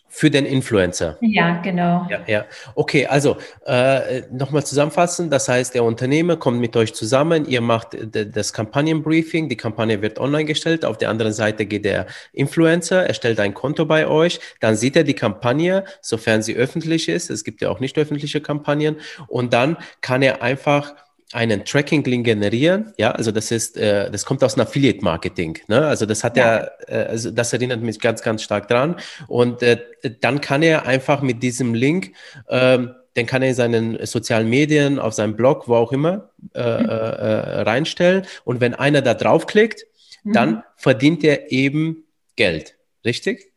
[0.10, 1.16] Für den Influencer.
[1.22, 2.08] Ja, genau.
[2.10, 2.46] Ja, ja.
[2.74, 5.30] Okay, also äh, nochmal zusammenfassen.
[5.30, 10.18] Das heißt, der Unternehmer kommt mit euch zusammen, ihr macht das Kampagnenbriefing, die Kampagne wird
[10.18, 10.86] online gestellt.
[10.86, 15.04] Auf der anderen Seite geht der Influencer, erstellt ein Konto bei euch, dann sieht er
[15.04, 17.30] die Kampagne, sofern sie öffentlich ist.
[17.30, 18.96] Es gibt ja auch nicht öffentliche Kampagnen.
[19.28, 20.96] Und dann kann er einfach
[21.34, 25.86] einen Tracking-Link generieren, ja, also das ist, äh, das kommt aus dem Affiliate-Marketing, ne?
[25.86, 26.44] Also das hat ja,
[26.88, 28.96] er, äh, also das erinnert mich ganz, ganz stark dran.
[29.28, 29.78] Und äh,
[30.22, 32.14] dann kann er einfach mit diesem Link,
[32.48, 36.62] ähm, den kann er in seinen sozialen Medien, auf seinem Blog, wo auch immer, äh,
[36.62, 36.90] mhm.
[36.90, 38.26] äh, reinstellen.
[38.46, 39.86] Und wenn einer da draufklickt,
[40.24, 40.34] mhm.
[40.34, 42.06] dann verdient er eben
[42.38, 43.52] Geld, richtig?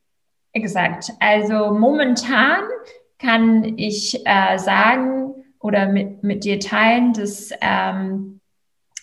[0.53, 1.13] Exakt.
[1.21, 2.63] Also momentan
[3.21, 5.20] kann ich äh, sagen,
[5.61, 8.40] oder mit, mit dir teilen, dass ähm,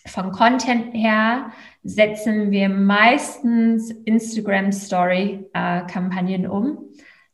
[0.05, 1.51] von Content her
[1.83, 6.79] setzen wir meistens Instagram Story äh, Kampagnen um.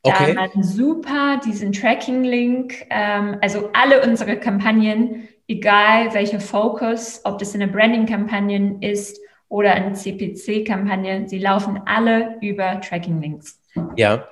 [0.04, 0.34] Okay.
[0.36, 7.56] Da man super diesen Tracking-Link, ähm, also alle unsere Kampagnen, egal welcher Fokus, ob das
[7.56, 13.62] eine Branding-Kampagne ist oder eine CPC-Kampagne, sie laufen alle über Tracking-Links.
[13.96, 14.28] Ja.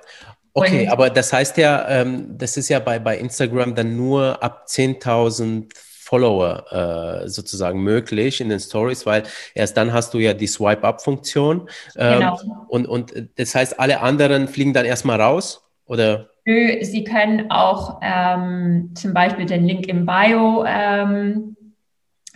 [0.54, 4.66] Okay, aber das heißt ja, ähm, das ist ja bei, bei Instagram dann nur ab
[4.68, 5.72] 10.000
[6.12, 9.22] Follower äh, sozusagen möglich in den Stories, weil
[9.54, 11.70] erst dann hast du ja die Swipe-Up-Funktion.
[11.96, 12.38] Ähm, genau.
[12.68, 16.28] und, und das heißt, alle anderen fliegen dann erstmal raus, oder?
[16.44, 21.56] Nö, Sie können auch ähm, zum Beispiel den Link im Bio ähm,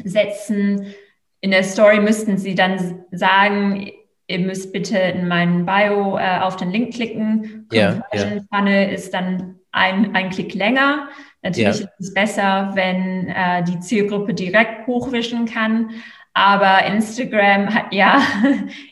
[0.04, 0.94] setzen.
[1.42, 3.90] In der Story müssten Sie dann sagen,
[4.26, 7.55] ihr müsst bitte in meinen Bio äh, auf den Link klicken.
[7.68, 11.08] Conversion ja, Funnel ist dann ein, ein Klick länger.
[11.42, 15.90] Natürlich ist es besser, wenn äh, die Zielgruppe direkt hochwischen kann.
[16.32, 18.20] Aber Instagram hat ja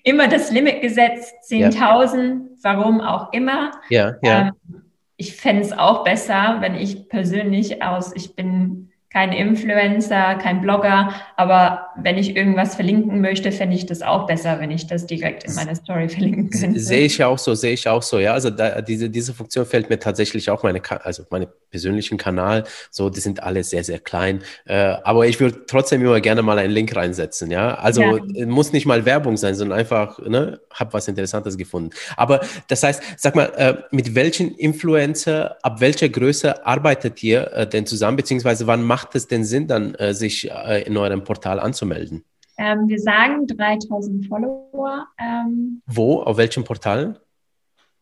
[0.03, 2.41] immer das Limit gesetzt, 10.000, ja.
[2.63, 3.73] warum auch immer.
[3.91, 4.49] Ja, ja.
[4.49, 4.83] Ähm,
[5.17, 11.15] ich fände es auch besser, wenn ich persönlich aus, ich bin kein Influencer, kein Blogger,
[11.37, 15.45] aber wenn ich irgendwas verlinken möchte, fände ich das auch besser, wenn ich das direkt
[15.45, 16.81] in meiner Story verlinken könnte.
[16.81, 18.33] Sehe ich auch so, sehe ich auch so, ja.
[18.33, 23.09] Also da, diese, diese Funktion fällt mir tatsächlich auch meine, also meine persönlichen Kanal, so,
[23.09, 24.43] die sind alle sehr, sehr klein.
[24.65, 27.77] Äh, aber ich würde trotzdem immer gerne mal einen Link reinsetzen, ja.
[27.77, 28.47] Also ja.
[28.47, 31.91] muss nicht mal Werbung sein, sondern einfach, ne, hab was Interessantes gefunden.
[32.17, 37.67] Aber das heißt, sag mal, äh, mit welchen Influencer, ab welcher Größe arbeitet ihr äh,
[37.69, 41.25] denn zusammen, beziehungsweise wann macht macht es denn Sinn, dann äh, sich äh, in eurem
[41.25, 42.25] Portal anzumelden?
[42.57, 45.07] Ähm, wir sagen 3000 Follower.
[45.21, 46.21] Ähm, Wo?
[46.23, 47.19] Auf welchen Portalen?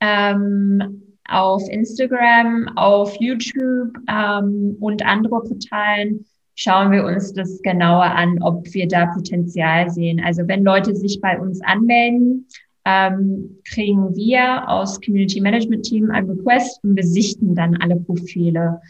[0.01, 8.41] Ähm, auf Instagram, auf YouTube ähm, und andere Portalen schauen wir uns das genauer an,
[8.41, 10.23] ob wir da Potenzial sehen.
[10.25, 12.47] Also wenn Leute sich bei uns anmelden,
[12.85, 18.81] ähm, kriegen wir aus Community Management Team ein Request und wir sichten dann alle Profile.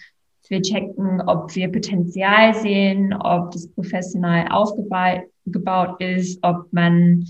[0.53, 7.25] Wir checken, ob wir Potenzial sehen, ob das professionell aufgebaut ist, ob man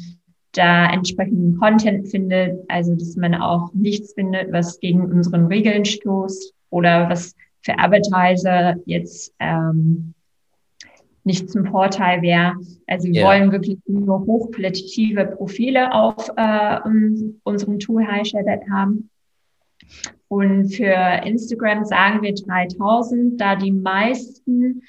[0.51, 6.53] da entsprechenden Content findet, also dass man auch nichts findet, was gegen unseren Regeln stoßt
[6.71, 10.15] oder was für Advertiser jetzt ähm,
[11.23, 12.55] nicht zum Vorteil wäre.
[12.89, 13.29] Also wir yeah.
[13.29, 16.79] wollen wirklich nur hochqualitative Profile auf äh,
[17.45, 19.11] unserem Tool HighShare haben.
[20.33, 24.81] Und für Instagram sagen wir 3000, da die meisten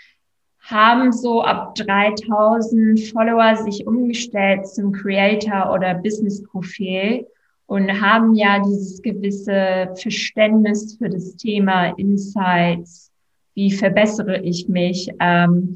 [0.61, 7.27] haben so ab 3000 Follower sich umgestellt zum Creator oder Business Profil
[7.65, 13.11] und haben ja dieses gewisse Verständnis für das Thema Insights.
[13.53, 15.11] Wie verbessere ich mich?
[15.19, 15.75] Ähm,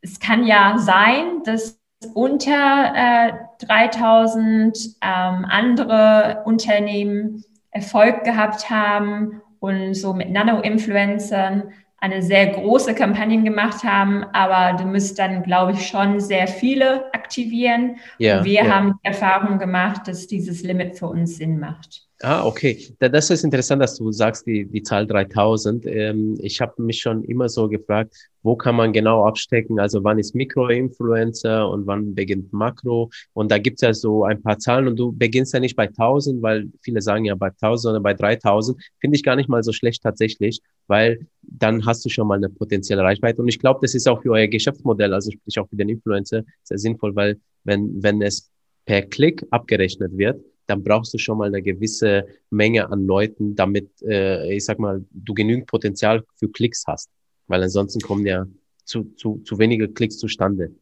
[0.00, 1.78] es kann ja sein, dass
[2.12, 3.32] unter äh,
[3.64, 13.42] 3000 ähm, andere Unternehmen Erfolg gehabt haben und so mit Nano-Influencern eine sehr große Kampagne
[13.42, 17.96] gemacht haben, aber du müsst dann, glaube ich, schon sehr viele aktivieren.
[18.38, 18.68] Und wir ja.
[18.68, 22.08] haben die Erfahrung gemacht, dass dieses Limit für uns Sinn macht.
[22.24, 22.78] Ah, okay.
[23.00, 25.86] Das ist interessant, dass du sagst, die, die Zahl 3000.
[25.86, 29.80] Ähm, ich habe mich schon immer so gefragt, wo kann man genau abstecken?
[29.80, 33.10] Also wann ist Mikroinfluencer und wann beginnt Makro?
[33.32, 36.40] Und da gibt's ja so ein paar Zahlen und du beginnst ja nicht bei 1000,
[36.42, 38.80] weil viele sagen ja bei 1000, sondern bei 3000.
[39.00, 42.50] Finde ich gar nicht mal so schlecht tatsächlich, weil dann hast du schon mal eine
[42.50, 43.42] potenzielle Reichweite.
[43.42, 46.44] Und ich glaube, das ist auch für euer Geschäftsmodell, also sprich auch für den Influencer,
[46.62, 48.48] sehr sinnvoll, weil wenn, wenn es
[48.84, 50.40] per Klick abgerechnet wird,
[50.72, 55.04] dann brauchst du schon mal eine gewisse Menge an Leuten, damit, äh, ich sag mal,
[55.10, 57.10] du genügend Potenzial für Klicks hast.
[57.46, 58.46] Weil ansonsten kommen ja
[58.84, 60.72] zu, zu, zu wenige Klicks zustande.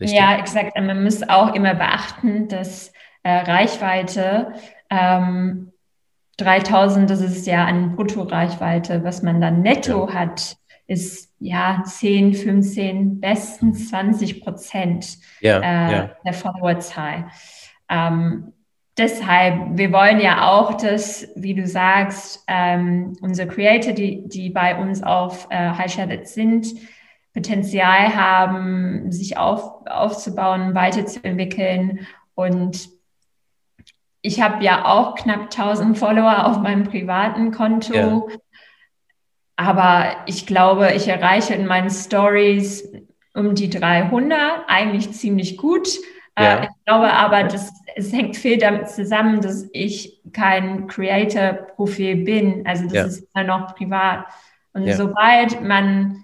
[0.00, 0.18] Richtig?
[0.18, 0.76] Ja, exakt.
[0.76, 4.54] Man muss auch immer beachten, dass äh, Reichweite
[4.90, 5.72] ähm,
[6.38, 10.14] 3000, das ist ja eine Bruttoreichweite, was man dann netto ja.
[10.14, 10.56] hat,
[10.88, 16.10] ist ja 10, 15, bestens 20 Prozent ja, äh, ja.
[16.24, 17.28] der Followerzahl.
[17.88, 18.54] Ähm,
[19.00, 24.76] deshalb, wir wollen ja auch, dass, wie du sagst, ähm, unsere Creator, die, die bei
[24.76, 26.68] uns auf äh, High sind,
[27.34, 32.06] Potenzial haben, sich auf, aufzubauen, weiterzuentwickeln.
[32.34, 32.88] Und
[34.20, 37.94] ich habe ja auch knapp 1000 Follower auf meinem privaten Konto.
[37.94, 38.22] Ja.
[39.56, 42.92] Aber ich glaube, ich erreiche in meinen Stories
[43.34, 45.88] um die 300, eigentlich ziemlich gut.
[46.34, 46.62] Äh, ja.
[46.62, 52.66] ich glaube aber, das, es hängt viel damit zusammen, dass ich kein Creator-Profil bin.
[52.66, 53.04] Also das ja.
[53.04, 54.26] ist immer noch privat.
[54.72, 54.96] Und ja.
[54.96, 56.22] sobald man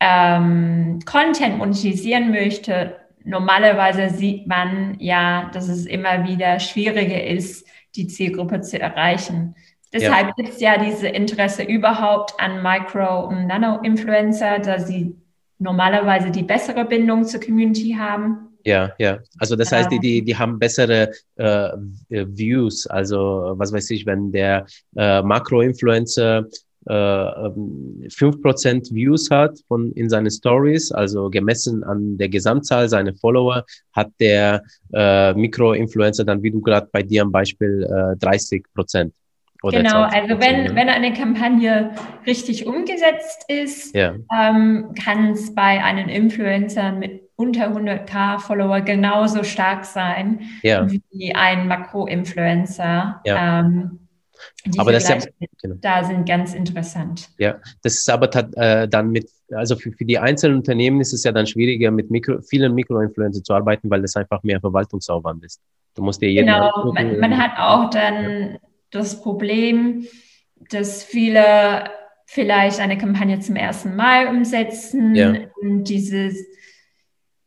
[0.00, 8.06] ähm, Content monetarisieren möchte, normalerweise sieht man ja, dass es immer wieder schwieriger ist, die
[8.06, 9.54] Zielgruppe zu erreichen.
[9.92, 10.32] Deshalb ja.
[10.36, 15.16] gibt es ja diese Interesse überhaupt an Micro- und Nano-Influencer, da sie
[15.58, 18.53] normalerweise die bessere Bindung zur Community haben.
[18.64, 19.18] Ja, ja.
[19.38, 21.68] Also das heißt, die, die, die haben bessere äh,
[22.08, 22.86] Views.
[22.86, 26.46] Also was weiß ich, wenn der äh, Makro-Influencer
[26.86, 33.14] äh, 5% ähm, Views hat von in seine Stories, also gemessen an der Gesamtzahl seiner
[33.14, 38.64] Follower, hat der äh, Mikro-Influencer dann, wie du gerade bei dir am Beispiel, äh, 30
[38.74, 39.14] Prozent.
[39.62, 41.94] genau, also wenn, wenn eine Kampagne
[42.26, 44.14] richtig umgesetzt ist, ja.
[44.38, 50.86] ähm, kann es bei einem Influencer mit unter 100k Follower genauso stark sein ja.
[50.88, 53.20] wie ein Makro-Influencer.
[53.24, 53.60] Ja.
[53.60, 54.00] Ähm,
[54.66, 55.18] die aber das ja,
[55.62, 55.76] genau.
[55.80, 57.30] da sind ganz interessant.
[57.38, 61.24] Ja, das ist aber äh, dann mit, also für, für die einzelnen Unternehmen ist es
[61.24, 65.60] ja dann schwieriger, mit Mikro, vielen Mikroinfluencer zu arbeiten, weil das einfach mehr Verwaltungsaufwand ist.
[65.94, 68.58] Du musst dir jeden Genau, man, man, hat auch dann ja.
[68.90, 70.06] das Problem,
[70.70, 71.90] dass viele
[72.26, 75.34] vielleicht eine Kampagne zum ersten Mal umsetzen ja.
[75.60, 76.44] und dieses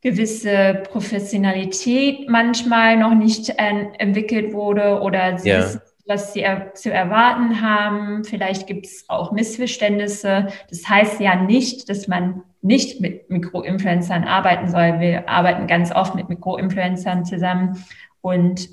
[0.00, 5.58] gewisse Professionalität manchmal noch nicht äh, entwickelt wurde oder sie ja.
[5.58, 8.24] wissen, was sie er zu erwarten haben.
[8.24, 10.48] Vielleicht gibt es auch Missverständnisse.
[10.70, 15.00] Das heißt ja nicht, dass man nicht mit Mikroinfluencern arbeiten soll.
[15.00, 17.84] Wir arbeiten ganz oft mit Mikroinfluencern zusammen
[18.20, 18.68] und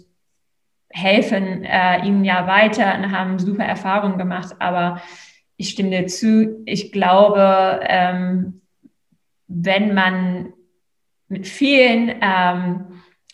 [0.90, 4.56] helfen äh, ihnen ja weiter und haben super Erfahrungen gemacht.
[4.60, 5.02] Aber
[5.58, 8.62] ich stimme dir zu, ich glaube, ähm,
[9.48, 10.54] wenn man
[11.36, 12.86] mit vielen ähm,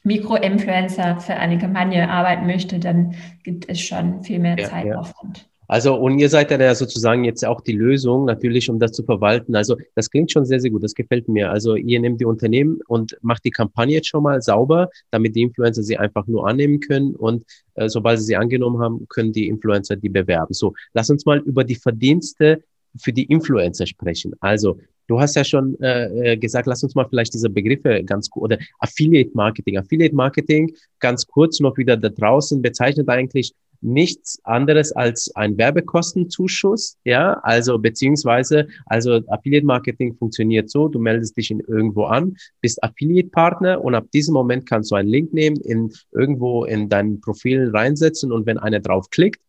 [0.03, 5.37] Mikroinfluencer für eine Kampagne arbeiten möchte, dann gibt es schon viel mehr ja, Zeitaufwand.
[5.37, 5.43] Ja.
[5.67, 9.55] Also, und ihr seid ja sozusagen jetzt auch die Lösung, natürlich, um das zu verwalten.
[9.55, 10.83] Also, das klingt schon sehr, sehr gut.
[10.83, 11.51] Das gefällt mir.
[11.51, 15.43] Also, ihr nehmt die Unternehmen und macht die Kampagne jetzt schon mal sauber, damit die
[15.43, 17.15] Influencer sie einfach nur annehmen können.
[17.15, 20.53] Und äh, sobald sie sie angenommen haben, können die Influencer die bewerben.
[20.53, 22.63] So, lass uns mal über die Verdienste
[22.97, 24.33] für die Influencer sprechen.
[24.41, 24.77] Also,
[25.11, 28.45] Du hast ja schon äh, äh, gesagt, lass uns mal vielleicht diese Begriffe ganz kurz,
[28.45, 29.77] oder Affiliate Marketing.
[29.77, 36.97] Affiliate Marketing, ganz kurz noch wieder da draußen, bezeichnet eigentlich nichts anderes als ein Werbekostenzuschuss,
[37.03, 42.81] ja, also beziehungsweise, also Affiliate Marketing funktioniert so, du meldest dich in irgendwo an, bist
[42.81, 47.19] Affiliate Partner und ab diesem Moment kannst du einen Link nehmen, in irgendwo in dein
[47.19, 49.41] Profil reinsetzen und wenn einer drauf klickt,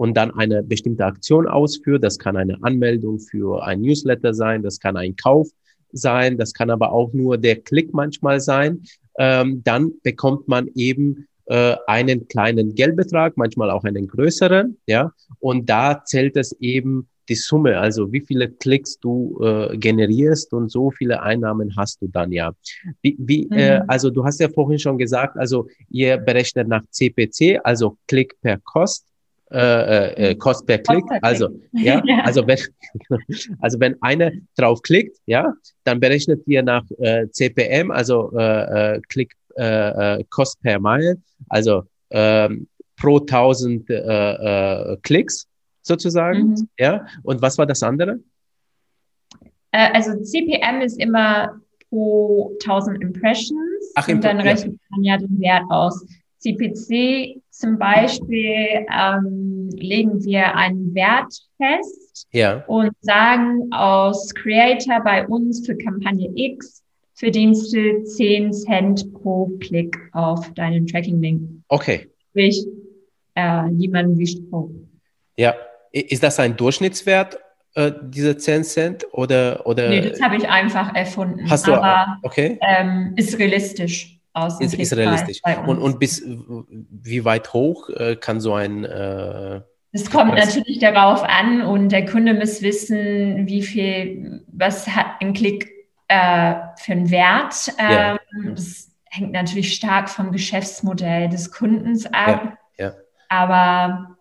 [0.00, 2.02] und dann eine bestimmte Aktion ausführt.
[2.02, 5.48] Das kann eine Anmeldung für ein Newsletter sein, das kann ein Kauf
[5.92, 8.82] sein, das kann aber auch nur der Klick manchmal sein.
[9.18, 15.12] Ähm, dann bekommt man eben äh, einen kleinen Geldbetrag, manchmal auch einen größeren, ja.
[15.38, 20.70] Und da zählt es eben die Summe, also wie viele Klicks du äh, generierst und
[20.70, 22.54] so viele Einnahmen hast du dann ja.
[23.02, 23.82] Wie, wie, äh, mhm.
[23.82, 28.40] äh, also du hast ja vorhin schon gesagt, also ihr berechnet nach CPC, also Klick
[28.40, 29.09] per Kost
[29.52, 31.04] äh, äh, äh, Cost per Klick.
[31.22, 32.58] Also, ja, ja, also wenn,
[33.60, 35.52] also wenn einer drauf klickt, ja,
[35.84, 41.20] dann berechnet ihr nach äh, CPM, also äh, äh, Klick äh, äh, Cost per Mile,
[41.48, 45.48] also ähm, pro 1000 äh, äh, Klicks
[45.82, 46.68] sozusagen, mhm.
[46.78, 47.06] ja.
[47.22, 48.20] Und was war das andere?
[49.72, 55.40] Äh, also CPM ist immer pro 1000 Impressions Ach, und dann rechnet man ja den
[55.40, 56.06] Wert aus.
[56.40, 62.64] CPC zum Beispiel ähm, legen wir einen Wert fest ja.
[62.66, 66.82] und sagen aus Creator bei uns für Kampagne X
[67.14, 71.42] verdienst du 10 Cent pro Klick auf deinen Tracking-Link.
[71.68, 72.08] Okay.
[72.30, 72.66] Sprich,
[73.34, 74.88] äh, jemanden wie Strom.
[75.36, 75.54] Ja,
[75.92, 77.38] ist das ein Durchschnittswert,
[77.74, 79.06] äh, diese 10 Cent?
[79.12, 79.90] Oder, oder?
[79.90, 81.48] Nee, das habe ich einfach erfunden.
[81.50, 82.58] Hast du, aber okay.
[82.62, 85.40] ähm, ist realistisch aus ist, ist realistisch.
[85.66, 89.60] Und, und bis wie weit hoch äh, kann so ein äh,
[89.92, 95.32] es kommt natürlich darauf an und der Kunde muss wissen, wie viel, was hat ein
[95.32, 95.68] Klick
[96.06, 97.72] äh, für einen Wert.
[97.78, 98.18] Ähm, ja.
[98.54, 102.56] Das hängt natürlich stark vom Geschäftsmodell des Kundens ab.
[102.78, 102.86] Ja.
[102.86, 102.94] Ja.
[103.28, 104.16] Aber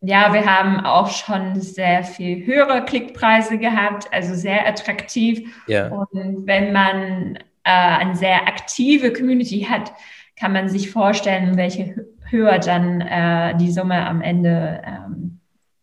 [0.00, 5.54] ja, wir haben auch schon sehr viel höhere Klickpreise gehabt, also sehr attraktiv.
[5.66, 5.88] Ja.
[5.88, 9.92] Und wenn man äh, eine sehr aktive Community hat,
[10.36, 15.39] kann man sich vorstellen, welche höher dann äh, die Summe am Ende ähm,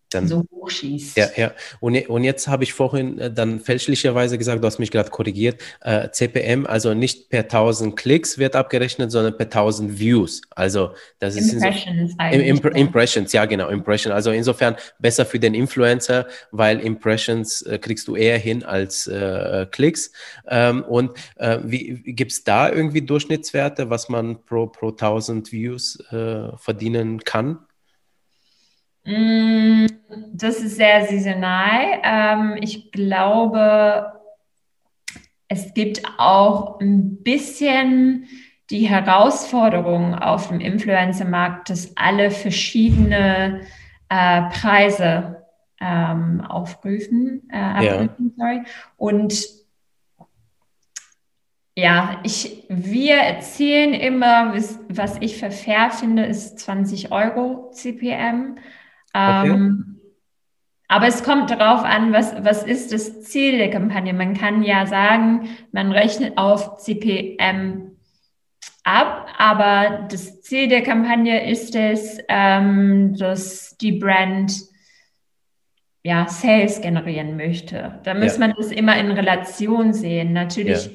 [0.10, 1.18] dann, so hochschießt.
[1.18, 1.52] Ja, ja.
[1.80, 5.62] Und, und jetzt habe ich vorhin äh, dann fälschlicherweise gesagt, du hast mich gerade korrigiert,
[5.82, 10.42] äh, CPM, also nicht per 1000 Klicks wird abgerechnet, sondern per 1000 Views.
[10.52, 12.72] Also das ist Impressions, so, Imp ja.
[12.72, 14.14] Impressions, ja genau, Impression.
[14.14, 19.66] Also insofern besser für den Influencer, weil Impressions äh, kriegst du eher hin als äh,
[19.72, 20.12] Klicks.
[20.48, 26.00] Ähm, und äh, wie gibt es da irgendwie Durchschnittswerte, was man pro, pro 1000 Views
[26.12, 27.60] äh, verdienen kann?
[29.08, 29.88] Mm,
[30.34, 32.02] das ist sehr saisonal.
[32.04, 34.12] Ähm, ich glaube,
[35.48, 38.28] es gibt auch ein bisschen
[38.70, 43.62] die Herausforderung auf dem Influencer-Markt, dass alle verschiedene
[44.10, 45.46] äh, Preise
[45.80, 48.10] ähm, aufrufen, äh, ja.
[48.36, 48.64] sorry.
[48.98, 49.42] Und
[51.78, 58.56] ja, ich, wir erzählen immer, was, was ich für fair finde, ist 20 Euro CPM.
[59.18, 59.50] Okay.
[59.50, 60.00] Ähm,
[60.88, 64.14] aber es kommt darauf an, was, was ist das Ziel der Kampagne.
[64.14, 67.98] Man kann ja sagen, man rechnet auf CPM
[68.84, 74.54] ab, aber das Ziel der Kampagne ist es, ähm, dass die Brand
[76.04, 78.00] ja, Sales generieren möchte.
[78.04, 78.48] Da muss ja.
[78.48, 80.32] man das immer in Relation sehen.
[80.32, 80.92] Natürlich ja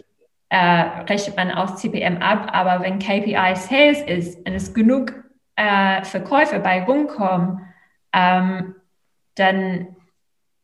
[0.52, 5.14] äh, rechnet man aus CPM ab, aber wenn KPI Sales ist und es genug
[5.56, 7.60] äh, Verkäufe bei rumkommen,
[8.12, 8.74] ähm,
[9.34, 9.96] dann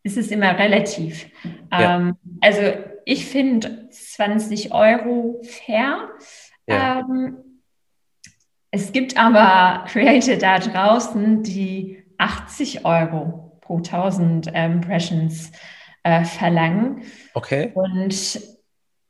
[0.02, 1.26] ist es immer relativ.
[1.70, 1.96] Ja.
[1.96, 2.62] Ähm, also
[3.04, 6.08] ich finde 20 Euro fair.
[6.66, 7.00] Ja.
[7.00, 7.36] Ähm,
[8.70, 15.52] es gibt aber Creator da draußen, die 80 Euro pro 1000 Impressions
[16.02, 17.02] äh, verlangen.
[17.34, 17.72] Okay.
[17.74, 18.40] Und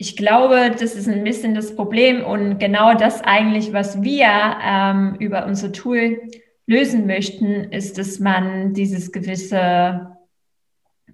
[0.01, 4.29] ich glaube, das ist ein bisschen das Problem und genau das eigentlich, was wir
[4.65, 6.21] ähm, über unser Tool
[6.69, 10.17] lösen möchten, ist, dass man dieses gewisse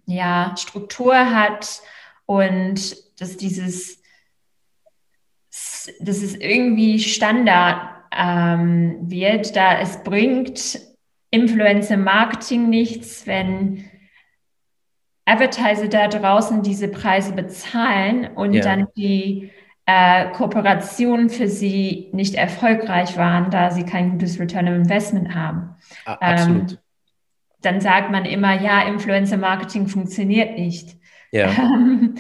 [0.04, 1.80] ja, Struktur hat
[2.26, 4.02] und dass dieses,
[6.00, 10.80] dass es irgendwie Standard ähm, wird, da es bringt
[11.30, 13.84] Influencer Marketing nichts, wenn
[15.24, 18.62] Advertiser da draußen diese Preise bezahlen und ja.
[18.62, 19.52] dann die
[19.86, 25.76] äh, Kooperationen für sie nicht erfolgreich waren, da sie kein gutes Return of Investment haben.
[26.06, 26.72] A absolut.
[26.72, 26.78] Ähm,
[27.60, 30.96] dann sagt man immer, ja, Influencer Marketing funktioniert nicht.
[31.30, 31.50] Ja.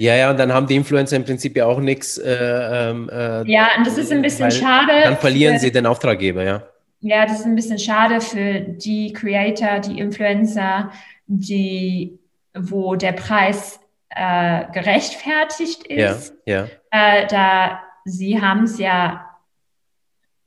[0.00, 2.16] Ja, ja, und dann haben die Influencer im Prinzip ja auch nichts.
[2.16, 4.92] Äh, ähm, äh, ja, und das ist ein bisschen schade.
[5.04, 6.62] Dann verlieren für, sie den Auftraggeber, ja.
[7.00, 10.90] Ja, das ist ein bisschen schade für die Creator, die Influencer,
[11.26, 12.18] die
[12.54, 16.34] wo der Preis äh, gerechtfertigt ist.
[16.46, 16.68] Ja, ja.
[16.90, 19.26] Äh, da Sie haben es ja,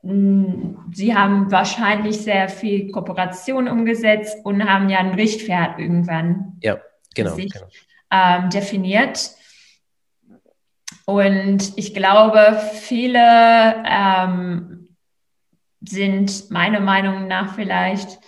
[0.02, 6.78] mm, Sie haben wahrscheinlich sehr viel Kooperation umgesetzt und haben ja einen Richtwert irgendwann ja,
[7.14, 7.66] genau, sich, genau.
[8.10, 9.30] Ähm, definiert.
[11.06, 14.96] Und ich glaube, viele ähm,
[15.80, 18.18] sind meiner Meinung nach vielleicht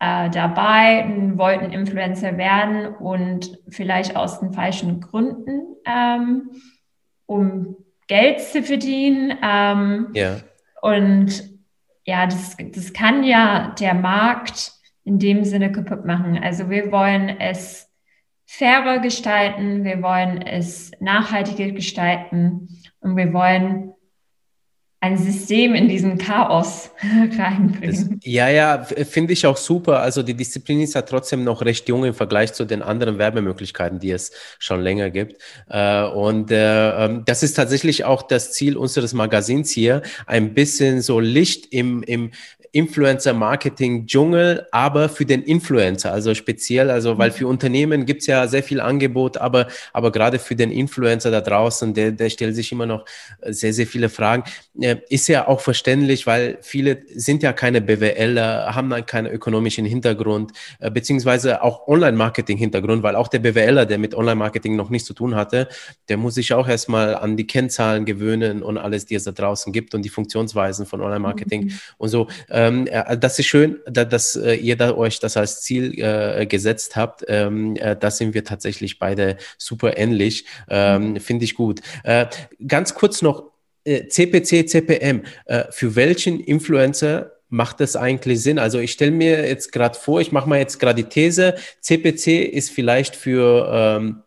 [0.00, 6.50] äh, dabei, wollten Influencer werden und vielleicht aus den falschen Gründen, ähm,
[7.28, 7.76] um
[8.08, 9.38] Geld zu verdienen.
[9.42, 10.38] Ähm, ja.
[10.80, 11.44] Und
[12.04, 14.72] ja, das, das kann ja der Markt
[15.04, 16.38] in dem Sinne kaputt machen.
[16.42, 17.88] Also wir wollen es
[18.46, 22.68] fairer gestalten, wir wollen es nachhaltiger gestalten
[23.00, 23.92] und wir wollen
[25.00, 26.90] ein System in diesem Chaos
[27.38, 28.18] reinbringen.
[28.24, 30.00] ja, ja, finde ich auch super.
[30.00, 34.00] Also die Disziplin ist ja trotzdem noch recht jung im Vergleich zu den anderen Werbemöglichkeiten,
[34.00, 35.40] die es schon länger gibt.
[35.68, 41.00] Äh, und äh, ähm, das ist tatsächlich auch das Ziel unseres Magazins hier, ein bisschen
[41.00, 42.32] so Licht im, im,
[42.72, 48.80] Influencer-Marketing-Dschungel, aber für den Influencer, also speziell, also weil für Unternehmen gibt's ja sehr viel
[48.80, 53.04] Angebot, aber, aber gerade für den Influencer da draußen, der, der stellt sich immer noch
[53.42, 54.44] sehr, sehr viele Fragen.
[54.80, 59.84] Äh, ist ja auch verständlich, weil viele sind ja keine BWLer, haben dann keinen ökonomischen
[59.84, 65.14] Hintergrund, äh, beziehungsweise auch Online-Marketing-Hintergrund, weil auch der BWLer, der mit Online-Marketing noch nichts zu
[65.14, 65.68] tun hatte,
[66.08, 69.72] der muss sich auch erstmal an die Kennzahlen gewöhnen und alles, die es da draußen
[69.72, 71.72] gibt und die Funktionsweisen von Online-Marketing mhm.
[71.98, 72.28] und so.
[72.68, 76.96] Ähm, äh, das ist schön, dass, äh, ihr da euch das als Ziel äh, gesetzt
[76.96, 77.24] habt.
[77.28, 80.44] Ähm, äh, da sind wir tatsächlich beide super ähnlich.
[80.68, 81.20] Ähm, mhm.
[81.20, 81.80] Finde ich gut.
[82.04, 82.26] Äh,
[82.66, 83.44] ganz kurz noch,
[83.84, 85.22] CPC, CPM,
[85.70, 88.58] für welchen Influencer macht das eigentlich Sinn?
[88.58, 92.52] Also ich stelle mir jetzt gerade vor, ich mache mal jetzt gerade die These, CPC
[92.52, 94.22] ist vielleicht für ähm,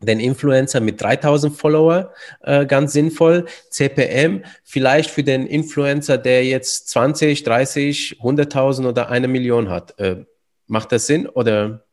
[0.00, 3.46] den Influencer mit 3000 Follower äh, ganz sinnvoll.
[3.70, 9.98] CPM vielleicht für den Influencer, der jetzt 20, 30, 100.000 oder eine Million hat.
[9.98, 10.24] Äh,
[10.66, 11.84] macht das Sinn oder?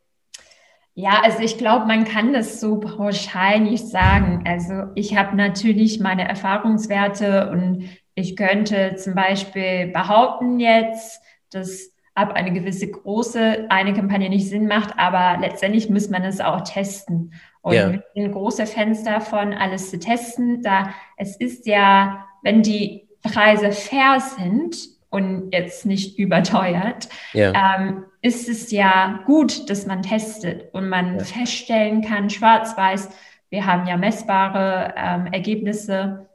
[0.94, 4.44] Ja, also ich glaube, man kann das so pauschal nicht sagen.
[4.46, 12.34] Also ich habe natürlich meine Erfahrungswerte und ich könnte zum Beispiel behaupten jetzt, dass ab
[12.34, 17.34] eine gewisse große eine Kampagne nicht Sinn macht, aber letztendlich muss man es auch testen.
[17.62, 17.92] Und ja.
[17.92, 20.62] wir sind große Fans davon, alles zu testen.
[20.64, 24.78] Da es ist ja, wenn die Preise fair sind
[25.10, 27.78] und jetzt nicht überteuert, ja.
[27.78, 31.24] ähm, ist es ja gut, dass man testet und man ja.
[31.24, 33.10] feststellen kann, schwarz-weiß,
[33.50, 36.28] wir haben ja messbare ähm, Ergebnisse.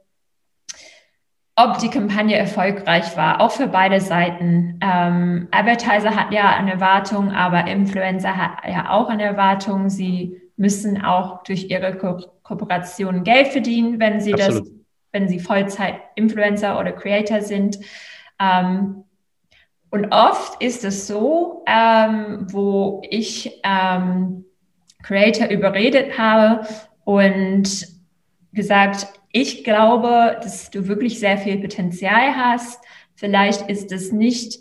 [1.59, 4.79] ob die Kampagne erfolgreich war, auch für beide Seiten.
[4.79, 9.89] Ähm, Advertiser hat ja eine Erwartung, aber Influencer hat ja auch eine Erwartung.
[9.89, 14.67] Sie müssen auch durch ihre Ko Kooperation Geld verdienen, wenn sie Absolut.
[14.67, 14.73] das,
[15.11, 17.77] wenn sie Vollzeit-Influencer oder Creator sind.
[18.39, 19.03] Ähm,
[19.89, 24.45] und oft ist es so, ähm, wo ich ähm,
[25.03, 26.65] Creator überredet habe
[27.03, 27.87] und
[28.53, 32.81] gesagt, ich glaube, dass du wirklich sehr viel Potenzial hast.
[33.15, 34.59] Vielleicht ist es nicht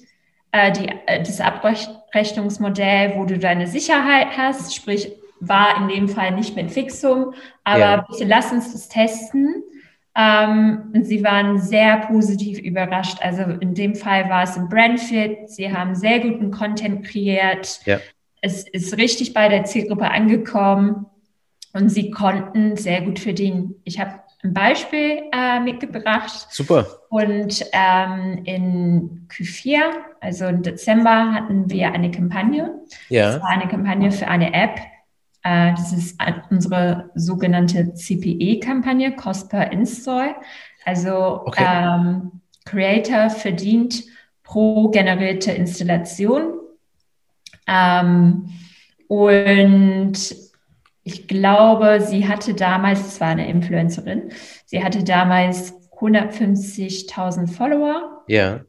[0.53, 6.33] äh, die, äh, das Abrechnungsmodell, wo du deine Sicherheit hast, sprich war in dem Fall
[6.33, 7.35] nicht mit Fixum,
[7.65, 8.07] aber ja.
[8.09, 9.63] bitte lass uns das testen.
[10.19, 13.19] Ähm, und sie waren sehr positiv überrascht.
[13.21, 15.51] Also in dem Fall war es ein Brandfit.
[15.51, 17.81] Sie haben sehr guten Content kreiert.
[17.85, 17.99] Ja.
[18.41, 21.07] Es ist richtig bei der Zielgruppe angekommen
[21.75, 23.75] und sie konnten sehr gut verdienen.
[23.85, 26.47] Ich habe ein Beispiel äh, mitgebracht.
[26.51, 26.87] Super.
[27.11, 29.81] Und ähm, in Q4,
[30.21, 32.81] also im Dezember, hatten wir eine Kampagne.
[33.09, 33.33] Ja.
[33.33, 34.79] Das war eine Kampagne für eine App.
[35.47, 36.19] Äh, das ist
[36.51, 40.35] unsere sogenannte CPE-Kampagne, Cost per Install.
[40.85, 41.65] Also okay.
[41.65, 44.03] ähm, Creator verdient
[44.43, 46.55] pro generierte Installation.
[47.69, 48.49] Ähm,
[49.07, 50.15] und
[51.05, 54.31] ich glaube, sie hatte damals, es war eine Influencerin,
[54.65, 58.25] sie hatte damals 150.000 Follower.
[58.27, 58.63] Ja.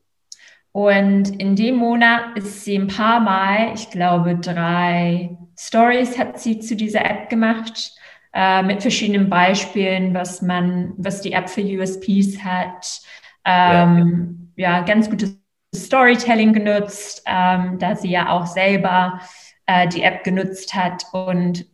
[0.73, 6.59] Und in dem Monat ist sie ein paar Mal, ich glaube, drei Stories hat sie
[6.59, 7.91] zu dieser App gemacht,
[8.33, 13.01] äh, mit verschiedenen Beispielen, was man, was die App für USPs hat.
[13.45, 14.77] Ähm, ja, ja.
[14.79, 15.37] ja, ganz gutes
[15.75, 19.19] Storytelling genutzt, ähm, da sie ja auch selber
[19.65, 21.65] äh, die App genutzt hat und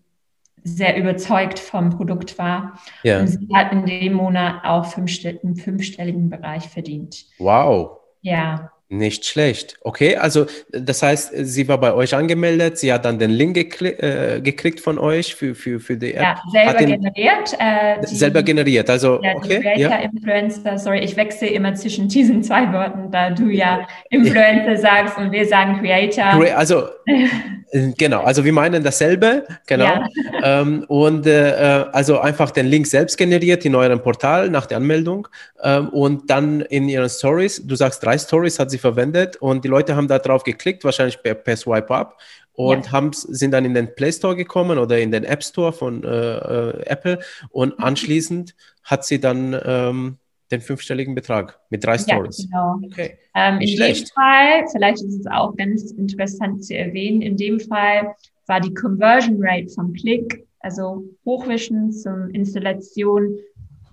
[0.64, 2.80] sehr überzeugt vom Produkt war.
[3.04, 3.20] Ja.
[3.20, 7.26] Und sie hat in dem Monat auch fünf, im fünfstelligen Bereich verdient.
[7.38, 7.98] Wow.
[8.22, 8.72] Ja.
[8.94, 9.80] Nicht schlecht.
[9.82, 13.90] Okay, also das heißt, sie war bei euch angemeldet, sie hat dann den Link gekli
[13.90, 16.22] äh, gekriegt von euch für, für, für die App.
[16.22, 17.56] Ja, selber generiert.
[17.58, 19.62] Äh, die, selber generiert, also ja, okay.
[19.62, 19.96] Creator, ja.
[19.96, 25.32] Influencer, sorry, ich wechsle immer zwischen diesen zwei Worten, da du ja Influencer sagst und
[25.32, 26.56] wir sagen Creator.
[26.56, 26.84] Also
[27.74, 29.86] Genau, also wir meinen dasselbe, genau.
[29.86, 30.08] Ja.
[30.46, 35.30] Ähm, und äh, also einfach den Link selbst generiert in eurem Portal nach der Anmeldung
[35.62, 39.70] ähm, und dann in ihren Stories, du sagst drei Stories hat sie verwendet und die
[39.70, 42.18] Leute haben da drauf geklickt, wahrscheinlich per, per Swipe Up
[42.52, 42.92] und ja.
[42.92, 46.08] haben, sind dann in den Play Store gekommen oder in den App Store von äh,
[46.10, 47.20] äh, Apple
[47.52, 47.84] und mhm.
[47.86, 48.54] anschließend
[48.84, 50.18] hat sie dann ähm,
[50.54, 52.48] den fünfstelligen Betrag mit drei Stories.
[52.52, 52.88] Ja, genau.
[52.88, 53.18] Okay.
[53.36, 54.10] Ähm, in schlecht.
[54.10, 58.16] dem Fall, vielleicht ist es auch ganz interessant zu erwähnen, in dem Fall
[58.48, 63.38] war die Conversion Rate vom Klick, also Hochwischen zum Installation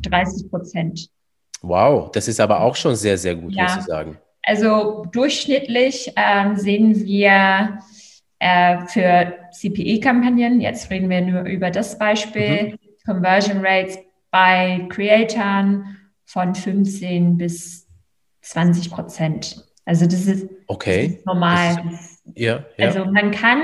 [0.02, 1.08] 30 Prozent.
[1.62, 3.64] Wow, das ist aber auch schon sehr, sehr gut, ja.
[3.64, 4.18] muss ich sagen.
[4.42, 7.78] Also durchschnittlich ähm, sehen wir
[8.38, 12.78] äh, für CPE-Kampagnen, jetzt reden wir nur über das Beispiel, mhm.
[13.04, 13.98] Conversion Rates
[14.30, 15.99] bei Creatoren
[16.30, 17.88] von 15 bis
[18.42, 19.64] 20 Prozent.
[19.84, 21.08] Also das ist, okay.
[21.08, 21.76] Das ist normal.
[21.90, 23.60] Das ja, ja, Also man kann,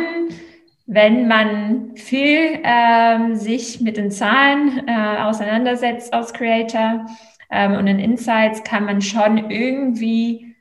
[0.86, 7.06] wenn man viel ähm, sich mit den Zahlen äh, auseinandersetzt als Creator
[7.50, 10.56] ähm, und in Insights, kann man schon irgendwie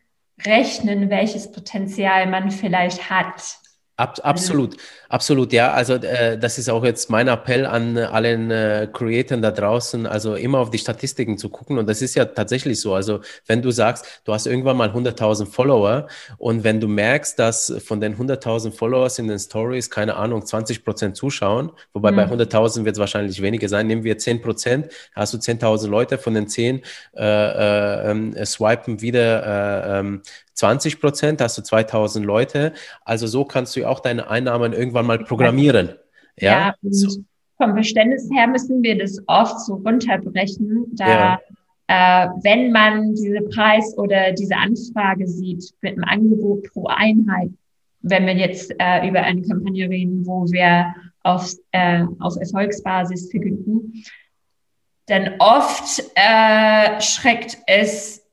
[0.46, 3.58] rechnen, welches Potenzial man vielleicht hat.
[3.98, 4.76] Ab, absolut,
[5.08, 5.72] absolut, ja.
[5.72, 10.36] Also äh, das ist auch jetzt mein Appell an allen äh, Creatoren da draußen, also
[10.36, 11.78] immer auf die Statistiken zu gucken.
[11.78, 12.94] Und das ist ja tatsächlich so.
[12.94, 17.74] Also wenn du sagst, du hast irgendwann mal 100.000 Follower und wenn du merkst, dass
[17.86, 22.16] von den 100.000 Followers in den Stories, keine Ahnung, 20 Prozent zuschauen, wobei mhm.
[22.18, 26.18] bei 100.000 wird es wahrscheinlich weniger sein, nehmen wir 10 Prozent, hast du 10.000 Leute,
[26.18, 26.82] von den 10
[27.16, 30.22] äh, äh, ähm, swipen wieder äh, ähm,
[30.56, 32.74] 20 Prozent, hast du 2000 Leute.
[33.04, 35.96] Also so kannst du auch deine Einnahmen irgendwann mal programmieren.
[36.38, 37.22] Ja, ja so.
[37.58, 41.40] vom Verständnis her müssen wir das oft so runterbrechen, da
[41.88, 42.26] ja.
[42.26, 47.52] äh, wenn man diese Preis oder diese Anfrage sieht mit einem Angebot pro Einheit,
[48.02, 50.94] wenn wir jetzt äh, über eine Kampagne reden, wo wir
[51.24, 54.04] auf, äh, auf Erfolgsbasis vergüten,
[55.08, 58.24] dann oft äh, schreckt es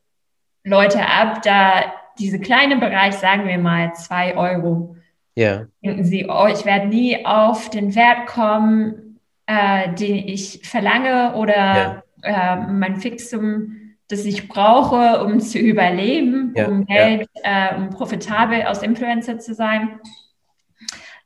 [0.64, 4.96] Leute ab, da diese kleine Bereich, sagen wir mal zwei Euro.
[5.34, 5.66] Ja.
[5.82, 11.54] Denken Sie, oh, ich werde nie auf den Wert kommen, äh, den ich verlange oder
[11.54, 12.02] ja.
[12.22, 16.68] äh, mein Fixum, das ich brauche, um zu überleben, ja.
[16.68, 17.70] um Geld, ja.
[17.70, 20.00] äh, um profitabel aus Influencer zu sein.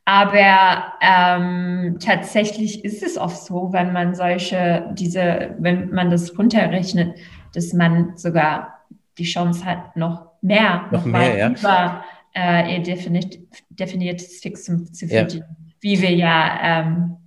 [0.05, 7.19] Aber ähm, tatsächlich ist es oft so, wenn man solche, diese, wenn man das runterrechnet,
[7.53, 8.85] dass man sogar
[9.17, 11.49] die Chance hat, noch mehr, noch, noch mehr, ja.
[11.49, 12.03] über
[12.35, 17.17] äh, ihr definiert, definiertes Fixum zu verdienen, wie wir ja ähm,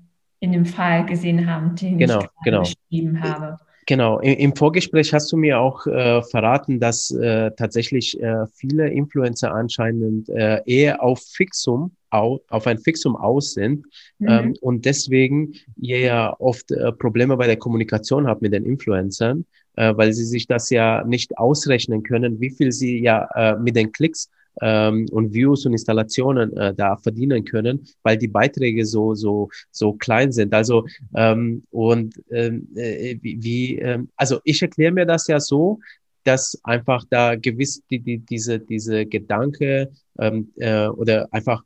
[0.40, 2.60] in dem Fall gesehen haben, den genau, ich genau.
[2.60, 3.58] beschrieben habe.
[3.86, 9.52] Genau, im Vorgespräch hast du mir auch äh, verraten, dass äh, tatsächlich äh, viele Influencer
[9.52, 13.86] anscheinend äh, eher auf Fixum, auf ein Fixum aus sind
[14.18, 14.28] mhm.
[14.28, 19.44] ähm, und deswegen ihr ja oft äh, Probleme bei der Kommunikation habt mit den Influencern,
[19.76, 23.76] äh, weil sie sich das ja nicht ausrechnen können, wie viel sie ja äh, mit
[23.76, 24.28] den Klicks
[24.60, 29.92] ähm, und Views und Installationen äh, da verdienen können, weil die Beiträge so so so
[29.94, 30.54] klein sind.
[30.54, 35.80] Also ähm, und ähm, äh, wie, ähm, also ich erkläre mir das ja so,
[36.24, 41.62] dass einfach da gewiss die, die diese diese Gedanke ähm, äh, oder einfach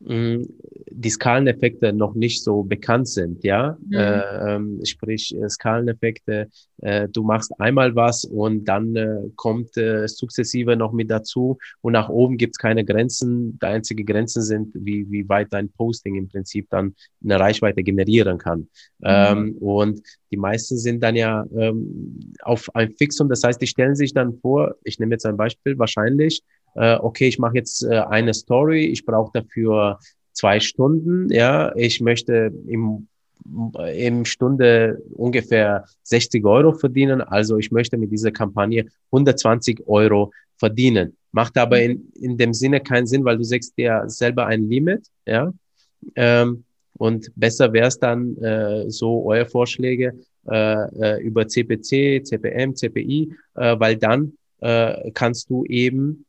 [0.00, 3.76] die Skaleneffekte noch nicht so bekannt sind, ja.
[3.84, 3.94] Mhm.
[3.94, 6.48] Äh, ähm, sprich, äh, Skaleneffekte,
[6.82, 11.94] äh, du machst einmal was und dann äh, kommt äh, sukzessive noch mit dazu und
[11.94, 13.58] nach oben gibt's keine Grenzen.
[13.60, 16.94] Die einzige Grenzen sind, wie, wie weit dein Posting im Prinzip dann
[17.24, 18.68] eine Reichweite generieren kann.
[19.00, 19.04] Mhm.
[19.04, 23.96] Ähm, und die meisten sind dann ja ähm, auf ein Fixum, das heißt, die stellen
[23.96, 26.44] sich dann vor, ich nehme jetzt ein Beispiel, wahrscheinlich,
[26.74, 29.98] äh, okay, ich mache jetzt äh, eine Story, ich brauche dafür
[30.32, 33.08] zwei Stunden, ja, ich möchte im
[33.94, 37.20] im Stunde ungefähr 60 Euro verdienen.
[37.20, 41.16] Also ich möchte mit dieser Kampagne 120 Euro verdienen.
[41.32, 45.06] Macht aber in, in dem Sinne keinen Sinn, weil du sagst dir selber ein Limit,
[45.26, 45.52] ja.
[46.14, 46.64] Ähm,
[46.94, 50.14] und besser wäre es dann äh, so eure Vorschläge
[50.48, 56.24] äh, äh über CPC, CPM, CPI, äh, weil dann äh, kannst du eben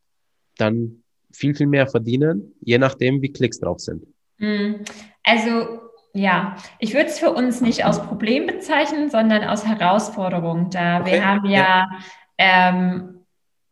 [0.59, 4.05] dann viel, viel mehr verdienen, je nachdem, wie Klicks drauf sind.
[4.39, 4.83] Hm.
[5.23, 5.81] Also
[6.13, 10.69] ja, ich würde es für uns nicht als Problem bezeichnen, sondern als Herausforderung.
[10.71, 11.11] Da okay.
[11.11, 11.89] wir haben ja, ja.
[12.37, 13.25] Ähm,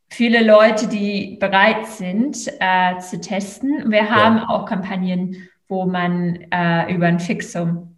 [0.09, 3.89] viele Leute, die bereit sind äh, zu testen.
[3.91, 4.49] Wir haben ja.
[4.49, 7.95] auch Kampagnen, wo man äh, über ein Fixum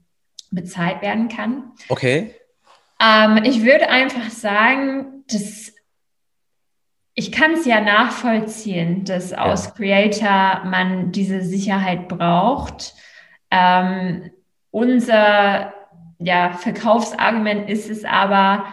[0.52, 1.72] bezahlt werden kann.
[1.90, 2.34] Okay.
[3.02, 5.74] Ähm, ich würde einfach sagen, dass
[7.20, 9.40] ich kann es ja nachvollziehen, dass ja.
[9.40, 12.94] aus Creator man diese Sicherheit braucht.
[13.52, 14.32] Ähm,
[14.72, 15.74] unser
[16.20, 18.64] ja, Verkaufsargument ist es aber,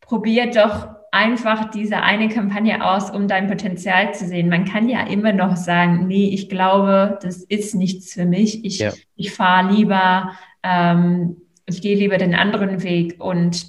[0.00, 4.48] probiert doch einfach diese eine Kampagne aus, um dein Potenzial zu sehen.
[4.48, 8.64] Man kann ja immer noch sagen, nee, ich glaube, das ist nichts für mich.
[8.64, 8.92] Ich, ja.
[9.14, 10.30] ich fahre lieber,
[10.62, 11.36] ähm,
[11.66, 13.66] ich gehe lieber den anderen Weg und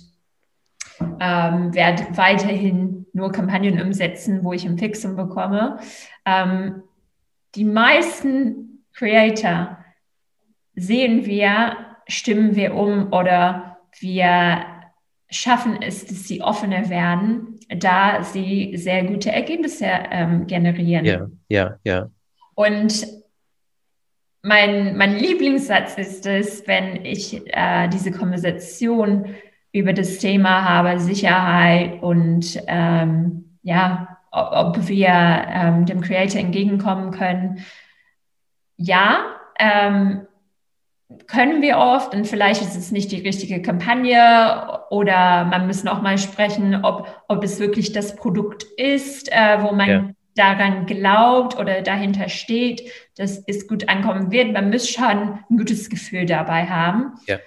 [1.20, 5.80] ähm, werde weiterhin nur Kampagnen umsetzen, wo ich ein Fixum bekomme.
[6.26, 6.84] Ähm,
[7.56, 9.78] die meisten Creator
[10.76, 11.76] sehen wir,
[12.08, 14.66] stimmen wir um oder wir
[15.30, 21.06] schaffen es, dass sie offener werden, da sie sehr gute Ergebnisse ähm, generieren.
[21.06, 22.10] Ja, ja, ja.
[22.56, 23.08] Und
[24.43, 29.36] mein, mein Lieblingssatz ist es, wenn ich äh, diese Konversation
[29.72, 37.65] über das Thema habe, Sicherheit und ähm, ja, ob wir ähm, dem Creator entgegenkommen können.
[38.78, 39.26] Ja,
[39.59, 40.28] ähm,
[41.28, 46.01] können wir oft und vielleicht ist es nicht die richtige Kampagne oder man muss noch
[46.01, 50.09] mal sprechen, ob, ob es wirklich das Produkt ist, äh, wo man ja.
[50.36, 54.53] daran glaubt oder dahinter steht, dass es gut ankommen wird.
[54.53, 57.13] Man muss schon ein gutes Gefühl dabei haben.
[57.28, 57.39] Ja.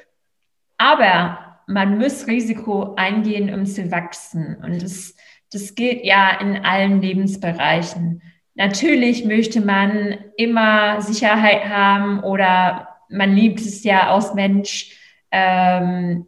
[0.77, 4.57] Aber man muss Risiko eingehen, um zu wachsen.
[4.63, 5.15] Und das,
[5.53, 8.23] das gilt ja in allen Lebensbereichen.
[8.55, 14.97] Natürlich möchte man immer Sicherheit haben oder man liebt es ja aus Mensch,
[15.31, 16.27] ähm,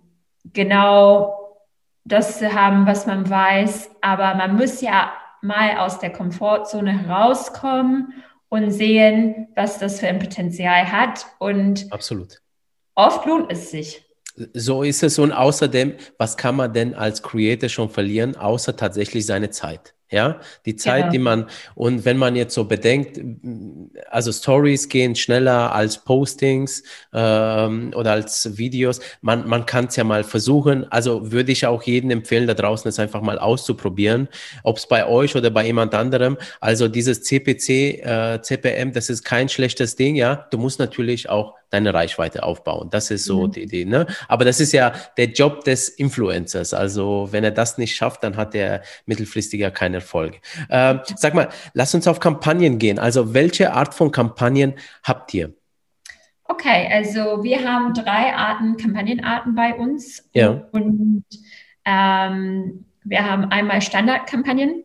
[0.52, 1.34] genau
[2.04, 3.90] das zu haben, was man weiß.
[4.00, 5.12] Aber man muss ja
[5.42, 8.12] mal aus der Komfortzone herauskommen
[8.48, 11.26] und sehen, was das für ein Potenzial hat.
[11.38, 12.40] Und Absolut.
[12.94, 14.05] oft lohnt es sich.
[14.54, 15.18] So ist es.
[15.18, 19.95] Und außerdem, was kann man denn als Creator schon verlieren, außer tatsächlich seine Zeit?
[20.08, 21.10] Ja, die Zeit, genau.
[21.10, 23.20] die man, und wenn man jetzt so bedenkt,
[24.08, 30.04] also Stories gehen schneller als Postings ähm, oder als Videos, man, man kann es ja
[30.04, 30.90] mal versuchen.
[30.92, 34.28] Also würde ich auch jedem empfehlen, da draußen es einfach mal auszuprobieren,
[34.62, 36.38] ob es bei euch oder bei jemand anderem.
[36.60, 40.46] Also dieses CPC, äh, CPM, das ist kein schlechtes Ding, ja.
[40.52, 42.88] Du musst natürlich auch deine Reichweite aufbauen.
[42.90, 43.52] Das ist so mhm.
[43.52, 43.84] die Idee.
[43.84, 44.06] Ne?
[44.28, 46.72] Aber das ist ja der Job des Influencers.
[46.72, 50.40] Also wenn er das nicht schafft, dann hat er mittelfristiger Erfolg.
[50.70, 52.98] Ähm, sag mal, lass uns auf Kampagnen gehen.
[52.98, 55.52] Also welche Art von Kampagnen habt ihr?
[56.48, 60.28] Okay, also wir haben drei Arten, Kampagnenarten bei uns.
[60.32, 60.62] Ja.
[60.72, 61.24] Und
[61.84, 64.84] ähm, wir haben einmal Standardkampagnen.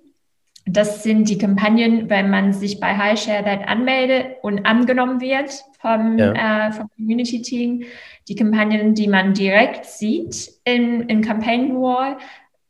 [0.66, 6.18] Das sind die Kampagnen, wenn man sich bei HiShare That anmeldet und angenommen wird vom,
[6.18, 6.68] ja.
[6.68, 7.84] äh, vom Community Team.
[8.28, 12.18] Die Kampagnen, die man direkt sieht in, in Campaign Wall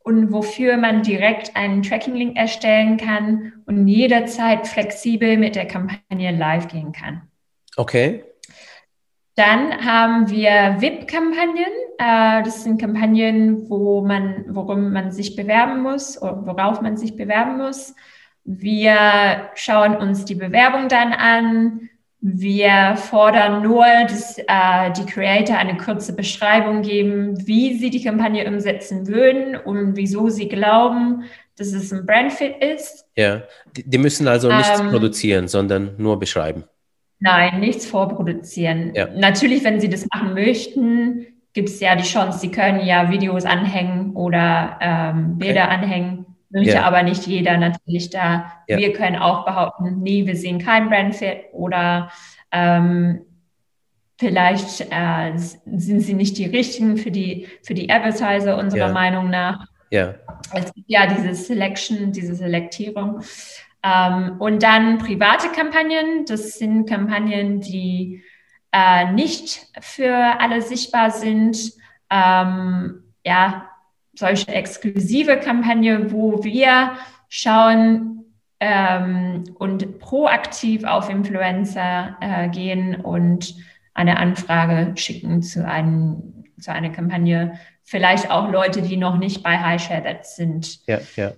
[0.03, 6.67] und wofür man direkt einen Tracking-Link erstellen kann und jederzeit flexibel mit der Kampagne live
[6.67, 7.23] gehen kann.
[7.77, 8.23] Okay.
[9.35, 11.71] Dann haben wir VIP-Kampagnen.
[11.97, 17.15] Äh, das sind Kampagnen, wo man, worum man sich bewerben muss oder worauf man sich
[17.15, 17.95] bewerben muss.
[18.43, 21.89] Wir schauen uns die Bewerbung dann an.
[22.23, 28.47] Wir fordern nur, dass äh, die Creator eine kurze Beschreibung geben, wie sie die Kampagne
[28.47, 31.23] umsetzen würden und wieso sie glauben,
[31.57, 33.07] dass es ein Brandfit ist.
[33.15, 33.41] Ja,
[33.75, 36.63] die, die müssen also nichts ähm, produzieren, sondern nur beschreiben.
[37.19, 38.93] Nein, nichts vorproduzieren.
[38.93, 39.07] Ja.
[39.15, 43.45] Natürlich, wenn Sie das machen möchten, gibt es ja die Chance, Sie können ja Videos
[43.45, 45.73] anhängen oder ähm, Bilder okay.
[45.73, 46.20] anhängen.
[46.51, 46.83] Möchte ja.
[46.83, 48.51] aber nicht jeder natürlich da.
[48.67, 48.77] Ja.
[48.77, 52.11] Wir können auch behaupten, nee, wir sehen kein Brandfit oder
[52.51, 53.21] ähm,
[54.19, 58.93] vielleicht äh, sind sie nicht die richtigen für die, für die Advertiser unserer ja.
[58.93, 59.65] Meinung nach.
[59.89, 60.15] Ja.
[60.53, 63.21] Es gibt ja diese Selection, diese Selektierung.
[63.83, 66.25] Ähm, und dann private Kampagnen.
[66.25, 68.23] Das sind Kampagnen, die
[68.71, 71.73] äh, nicht für alle sichtbar sind.
[72.09, 73.70] Ähm, ja,
[74.13, 76.93] solche exklusive Kampagne, wo wir
[77.29, 78.25] schauen
[78.59, 83.55] ähm, und proaktiv auf Influencer äh, gehen und
[83.93, 87.59] eine Anfrage schicken zu, einem, zu einer Kampagne.
[87.83, 90.85] Vielleicht auch Leute, die noch nicht bei HiShare sind.
[90.87, 91.33] Ja, ja.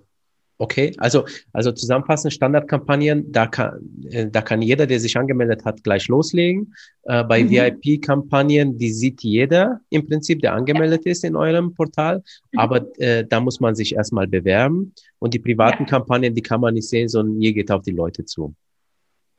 [0.59, 3.79] Okay, also, also zusammenfassend Standardkampagnen, da kann,
[4.09, 6.75] äh, da kann jeder, der sich angemeldet hat, gleich loslegen.
[7.03, 7.49] Äh, bei mhm.
[7.49, 11.11] VIP-Kampagnen, die sieht jeder im Prinzip, der angemeldet ja.
[11.11, 12.59] ist in eurem Portal, mhm.
[12.59, 14.93] aber äh, da muss man sich erstmal bewerben.
[15.19, 15.89] Und die privaten ja.
[15.89, 18.53] Kampagnen, die kann man nicht sehen, sondern ihr geht auf die Leute zu.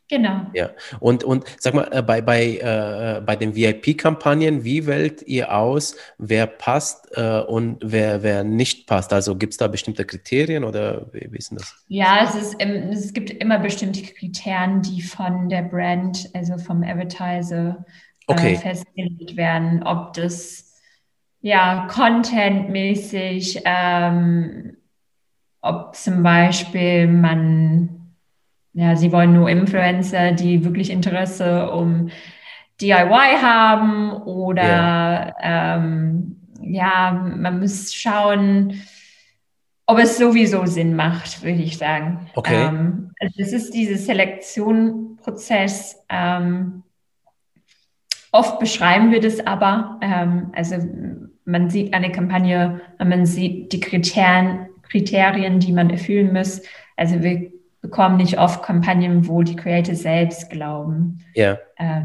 [0.09, 0.46] Genau.
[0.52, 5.55] Ja, und, und sag mal, äh, bei, bei, äh, bei den VIP-Kampagnen, wie wählt ihr
[5.57, 9.14] aus, wer passt äh, und wer, wer nicht passt?
[9.14, 11.74] Also gibt es da bestimmte Kriterien oder wie, wie ist denn das?
[11.88, 17.84] Ja, es, ist, es gibt immer bestimmte Kriterien, die von der Brand, also vom Advertiser
[18.28, 18.57] äh, okay.
[18.57, 20.74] festgelegt werden, ob das
[21.40, 24.76] ja contentmäßig, ähm,
[25.62, 27.93] ob zum Beispiel man
[28.74, 32.10] ja, sie wollen nur Influencer, die wirklich Interesse um
[32.80, 38.82] DIY haben oder ja, ähm, ja man muss schauen,
[39.86, 42.26] ob es sowieso Sinn macht, würde ich sagen.
[42.34, 42.66] Okay.
[42.66, 46.04] Ähm, also es ist dieser Selektionprozess.
[46.08, 46.82] Ähm,
[48.32, 50.00] oft beschreiben wir das aber.
[50.02, 50.78] Ähm, also
[51.44, 56.60] man sieht eine Kampagne, man sieht die Kriterien, Kriterien, die man erfüllen muss.
[56.96, 57.53] Also wir
[57.85, 61.59] bekommen nicht oft Kampagnen, wo die Creator selbst glauben, ja.
[61.76, 62.05] äh,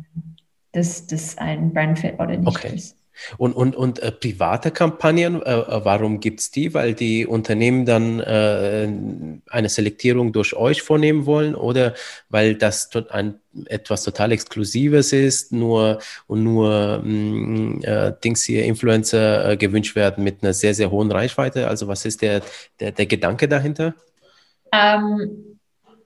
[0.73, 2.75] dass das ein Brandfit oder nicht okay.
[2.75, 2.97] ist.
[3.37, 6.73] Und, und, und äh, private Kampagnen, äh, äh warum gibt es die?
[6.73, 8.91] Weil die Unternehmen dann äh,
[9.49, 11.93] eine Selektierung durch euch vornehmen wollen oder
[12.27, 18.65] weil das ein, etwas total Exklusives ist, nur und nur mh, mm, äh, Dings hier
[18.65, 21.69] Influencer gewünscht werden mit einer sehr, sehr hohen Reichweite?
[21.69, 22.41] Also was ist der,
[22.81, 23.95] der, der Gedanke dahinter?
[24.73, 25.48] Ähm,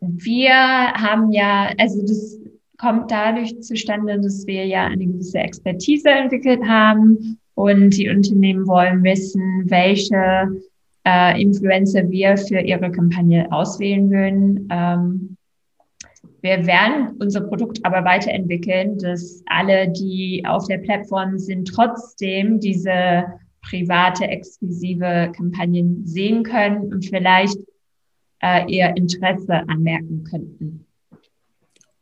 [0.08, 2.40] wir haben ja, also das
[2.78, 9.04] kommt dadurch zustande, dass wir ja eine gewisse Expertise entwickelt haben und die Unternehmen wollen
[9.04, 10.62] wissen, welche
[11.06, 14.68] äh, Influencer wir für ihre Kampagne auswählen würden.
[14.72, 15.38] Ähm,
[16.42, 23.24] wir werden unser Produkt aber weiterentwickeln, dass alle, die auf der Plattform sind, trotzdem diese
[23.62, 27.58] private, exklusive Kampagnen sehen können und vielleicht
[28.44, 30.86] äh, ihr Interesse anmerken könnten.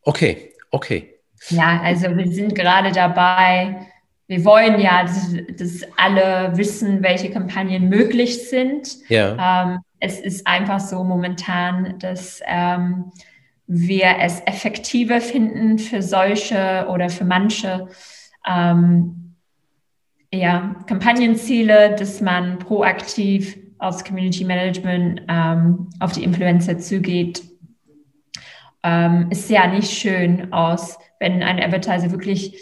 [0.04, 1.20] Okay, okay.
[1.50, 3.88] Ja, also wir sind gerade dabei,
[4.28, 8.98] wir wollen ja, dass, dass alle wissen, welche Kampagnen möglich sind.
[9.10, 9.64] Ja.
[9.64, 13.12] Ähm, es ist einfach so momentan, dass ähm,
[13.68, 17.88] wir es effektiver finden für solche oder für manche
[18.48, 19.36] ähm,
[20.34, 27.44] ja, Kampagnenziele, dass man proaktiv aus Community Management ähm, auf die Influencer zugeht,
[28.84, 30.98] ähm, ist ja nicht schön aus.
[31.20, 32.56] Wenn ein Advertiser wirklich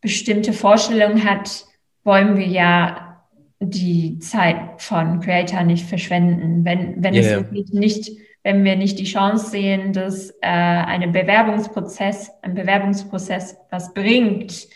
[0.00, 1.64] bestimmte Vorstellungen hat,
[2.02, 3.22] wollen wir ja
[3.60, 6.64] die Zeit von Creator nicht verschwenden.
[6.64, 7.22] Wenn, wenn yeah.
[7.22, 8.10] es wirklich nicht,
[8.42, 14.66] wenn wir nicht die Chance sehen, dass äh, ein Bewerbungsprozess, ein Bewerbungsprozess was bringt,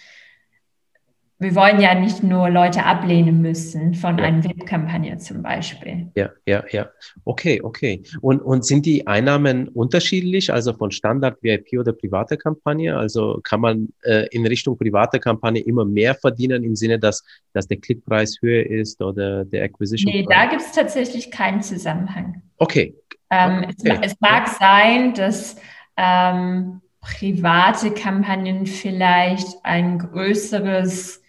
[1.41, 4.25] wir wollen ja nicht nur Leute ablehnen müssen von ja.
[4.25, 6.11] einer VIP-Kampagne zum Beispiel.
[6.17, 6.89] Ja, ja, ja.
[7.25, 8.03] Okay, okay.
[8.21, 12.97] Und, und sind die Einnahmen unterschiedlich, also von Standard, VIP oder private Kampagne?
[12.97, 17.23] Also kann man äh, in Richtung private Kampagne immer mehr verdienen im Sinne, dass,
[17.53, 20.13] dass der Klickpreis höher ist oder der Acquisition?
[20.13, 22.43] Nee, da gibt es tatsächlich keinen Zusammenhang.
[22.57, 22.97] Okay.
[23.31, 23.99] Ähm, okay.
[24.03, 25.55] Es, es, mag sein, dass
[25.97, 31.23] ähm, private Kampagnen vielleicht ein größeres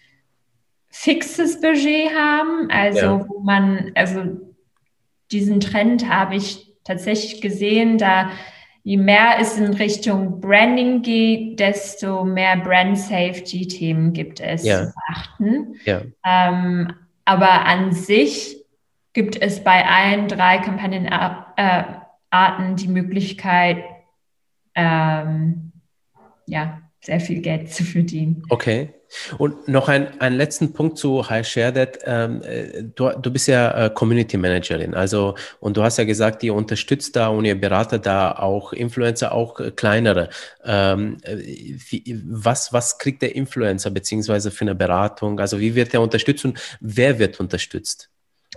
[0.90, 3.28] fixes Budget haben, also ja.
[3.28, 4.22] wo man, also
[5.30, 8.30] diesen Trend habe ich tatsächlich gesehen, da
[8.82, 14.86] je mehr es in Richtung Branding geht, desto mehr Brand Safety Themen gibt es ja.
[14.86, 15.74] zu beachten.
[15.84, 16.02] Ja.
[16.24, 16.92] Ähm,
[17.24, 18.56] aber an sich
[19.12, 23.84] gibt es bei allen drei Kampagnenarten die Möglichkeit,
[24.74, 25.72] ähm,
[26.46, 28.42] ja, sehr viel Geld zu verdienen.
[28.48, 28.90] Okay.
[29.38, 31.98] Und noch ein, einen letzten Punkt zu High Share That.
[32.04, 36.42] Ähm, äh, du, du bist ja äh, Community Managerin, also und du hast ja gesagt,
[36.42, 40.30] ihr unterstützt da und ihr beratet da auch Influencer, auch äh, kleinere.
[40.64, 45.40] Ähm, äh, wie, was, was kriegt der Influencer beziehungsweise für eine Beratung?
[45.40, 48.10] Also wie wird er unterstützt und wer wird unterstützt?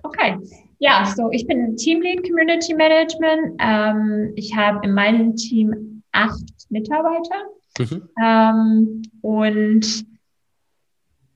[0.04, 0.38] Okay.
[0.80, 3.56] Ja, so ich bin Teamlead Community Management.
[3.60, 7.46] Ähm, ich habe in meinem Team acht Mitarbeiter.
[7.80, 8.10] Mhm.
[8.24, 10.13] Ähm, und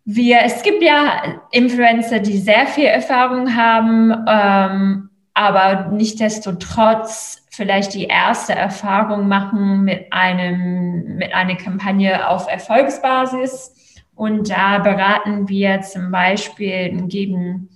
[0.09, 8.05] wir, es gibt ja Influencer, die sehr viel Erfahrung haben, ähm, aber nichtdestotrotz vielleicht die
[8.05, 13.75] erste Erfahrung machen mit einem, mit einer Kampagne auf Erfolgsbasis.
[14.15, 17.69] Und da beraten wir zum Beispiel und geben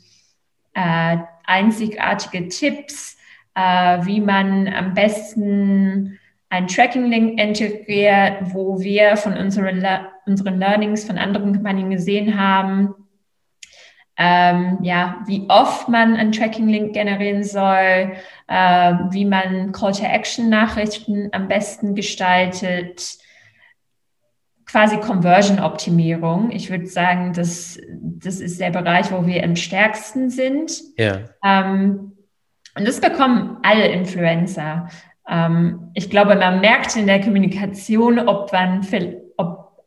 [0.74, 3.18] äh, einzigartige Tipps,
[3.56, 6.18] äh, wie man am besten
[6.48, 9.86] ein Tracking-Link integriert, wo wir von unseren,
[10.26, 12.96] unseren Learnings von anderen Kampagnen gesehen haben,
[14.18, 18.12] ähm, ja, wie oft man einen Tracking-Link generieren soll,
[18.48, 23.18] äh, wie man Call-to-Action-Nachrichten am besten gestaltet,
[24.66, 26.52] quasi Conversion-Optimierung.
[26.52, 30.82] Ich würde sagen, das, das ist der Bereich, wo wir am stärksten sind.
[30.98, 31.22] Ja.
[31.44, 32.14] Ähm,
[32.78, 34.88] und das bekommen alle Influencer.
[35.28, 39.31] Ähm, ich glaube, man merkt in der Kommunikation, ob, man, ob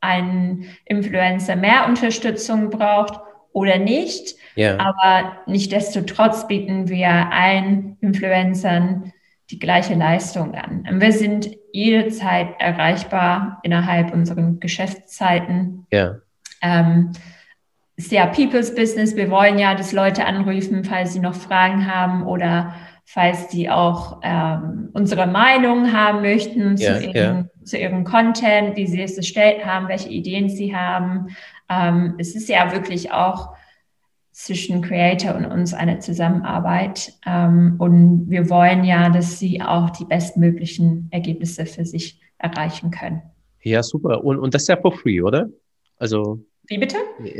[0.05, 3.19] ein Influencer mehr Unterstützung braucht
[3.53, 4.37] oder nicht.
[4.57, 4.79] Yeah.
[4.79, 9.13] Aber nichtdestotrotz bieten wir allen Influencern
[9.51, 10.87] die gleiche Leistung an.
[10.89, 15.87] Und wir sind jederzeit erreichbar innerhalb unserer Geschäftszeiten.
[15.93, 16.21] Yeah.
[16.63, 17.13] Ähm,
[17.97, 19.15] ist ja People's Business.
[19.15, 22.75] Wir wollen ja, dass Leute anrufen, falls sie noch Fragen haben oder
[23.05, 27.65] falls die auch ähm, unsere Meinung haben möchten ja, zu, ihrem, ja.
[27.65, 31.29] zu ihrem Content, wie sie es erstellt haben, welche Ideen sie haben.
[31.69, 33.55] Ähm, es ist ja wirklich auch
[34.33, 37.13] zwischen Creator und uns eine Zusammenarbeit.
[37.25, 43.23] Ähm, und wir wollen ja, dass sie auch die bestmöglichen Ergebnisse für sich erreichen können.
[43.63, 44.25] Ja, super.
[44.25, 45.49] Und, und das ist ja for free, oder?
[45.99, 46.45] Also.
[46.67, 46.97] Wie bitte?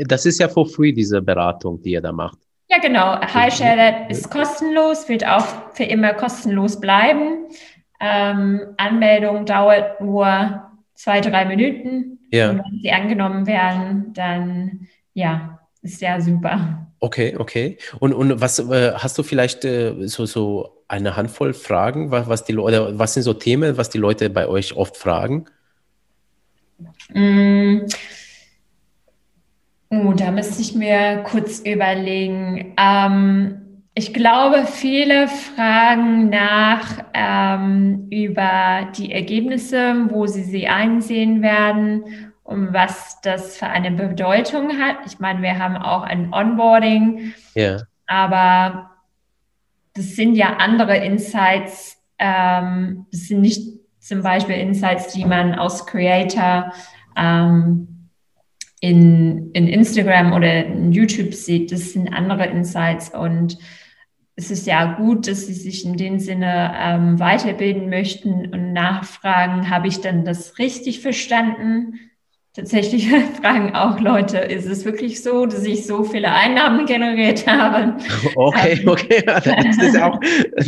[0.07, 2.39] Das ist ja for free, diese Beratung, die ihr da macht.
[2.67, 3.19] Ja, genau.
[3.21, 7.45] HiShare ist kostenlos, wird auch für immer kostenlos bleiben.
[7.99, 12.19] Ähm, Anmeldung dauert nur zwei, drei Minuten.
[12.31, 12.49] Ja.
[12.49, 16.87] Und wenn sie angenommen werden, dann ja, ist ja super.
[16.99, 17.77] Okay, okay.
[17.99, 22.43] Und, und was äh, hast du vielleicht äh, so, so eine Handvoll Fragen, was, was
[22.45, 25.45] die Leute, was sind so Themen, was die Leute bei euch oft fragen?
[27.13, 27.81] Mm.
[29.95, 32.73] Oh, da müsste ich mir kurz überlegen.
[32.77, 33.61] Ähm,
[33.93, 42.73] ich glaube, viele fragen nach ähm, über die Ergebnisse, wo sie sie einsehen werden und
[42.73, 44.97] was das für eine Bedeutung hat.
[45.05, 47.83] Ich meine, wir haben auch ein Onboarding, yeah.
[48.05, 48.91] aber
[49.93, 51.97] das sind ja andere Insights.
[52.19, 53.61] Ähm, das sind nicht
[53.99, 56.73] zum Beispiel Insights, die man aus Creator
[57.15, 57.94] ähm,
[58.85, 63.57] in, in Instagram oder in YouTube sieht, das sind andere Insights und
[64.35, 69.71] es ist ja gut, dass sie sich in dem Sinne ähm, weiterbilden möchten und nachfragen,
[69.71, 71.95] habe ich denn das richtig verstanden?
[72.53, 73.09] Tatsächlich
[73.41, 77.97] fragen auch Leute, ist es wirklich so, dass ich so viele Einnahmen generiert habe?
[78.35, 80.19] Okay, ähm, okay, das ist auch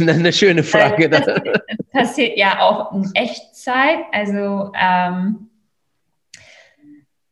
[0.01, 1.07] eine schöne Frage.
[1.07, 1.43] Das, das
[1.91, 3.99] passiert ja auch in Echtzeit.
[4.11, 5.46] Also ähm,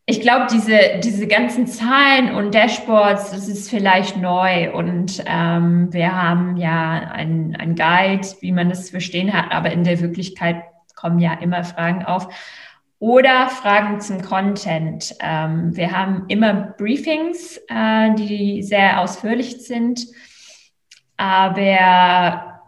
[0.08, 6.16] ich glaube, diese, diese ganzen Zahlen und Dashboards, das ist vielleicht neu und ähm, wir
[6.16, 10.64] haben ja ein, ein Guide, wie man das zu verstehen hat, aber in der Wirklichkeit
[10.95, 12.28] kommen ja immer Fragen auf.
[12.99, 15.16] oder Fragen zum Content.
[15.20, 20.06] Ähm, wir haben immer Briefings, äh, die sehr ausführlich sind,
[21.18, 22.62] aber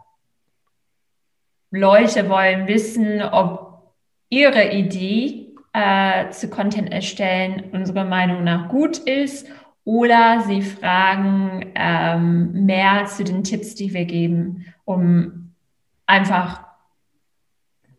[1.70, 3.94] Leute wollen wissen, ob
[4.28, 5.47] ihre Idee
[5.78, 9.48] äh, zu Content erstellen unserer Meinung nach gut ist
[9.84, 15.54] oder sie fragen ähm, mehr zu den Tipps, die wir geben, um
[16.06, 16.64] einfach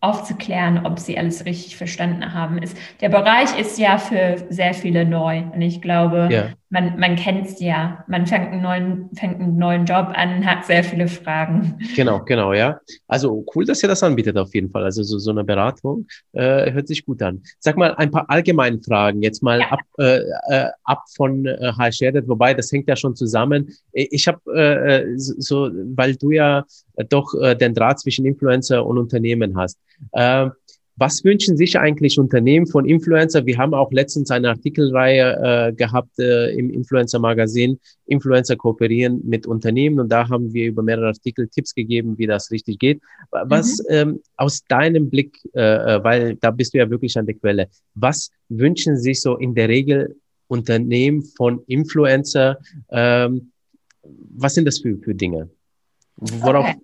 [0.01, 2.57] aufzuklären, ob sie alles richtig verstanden haben.
[2.57, 5.43] Ist, der Bereich ist ja für sehr viele neu.
[5.53, 6.49] Und ich glaube, ja.
[6.69, 8.03] man, man kennt es ja.
[8.07, 11.77] Man fängt einen, neuen, fängt einen neuen Job an, hat sehr viele Fragen.
[11.95, 12.79] Genau, genau, ja.
[13.07, 14.85] Also cool, dass ihr das anbietet auf jeden Fall.
[14.85, 17.41] Also so, so eine Beratung äh, hört sich gut an.
[17.59, 19.69] Sag mal ein paar allgemeine Fragen, jetzt mal ja.
[19.69, 20.19] ab, äh,
[20.49, 23.69] äh, ab von äh, HR, wobei das hängt ja schon zusammen.
[23.91, 26.63] Ich habe äh, äh so, weil du ja
[27.05, 29.77] doch äh, den Draht zwischen Influencer und Unternehmen hast.
[30.11, 30.49] Äh,
[30.99, 33.45] was wünschen sich eigentlich Unternehmen von Influencer?
[33.45, 37.79] Wir haben auch letztens eine Artikelreihe äh, gehabt äh, im Influencer-Magazin.
[38.05, 42.51] Influencer kooperieren mit Unternehmen und da haben wir über mehrere Artikel Tipps gegeben, wie das
[42.51, 42.99] richtig geht.
[43.31, 43.85] Was mhm.
[43.89, 47.69] ähm, aus deinem Blick, äh, äh, weil da bist du ja wirklich an der Quelle,
[47.95, 50.17] was wünschen sich so in der Regel
[50.49, 52.57] Unternehmen von Influencer?
[52.89, 53.51] Ähm,
[54.03, 55.49] was sind das für, für Dinge?
[56.21, 56.75] Okay.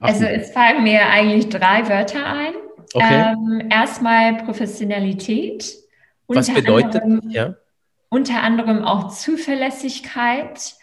[0.00, 2.54] Also es fallen mir eigentlich drei Wörter ein.
[2.94, 3.32] Okay.
[3.32, 5.74] Ähm, erstmal Professionalität.
[6.28, 7.54] Was bedeutet, anderem, ja?
[8.08, 10.74] Unter anderem auch Zuverlässigkeit.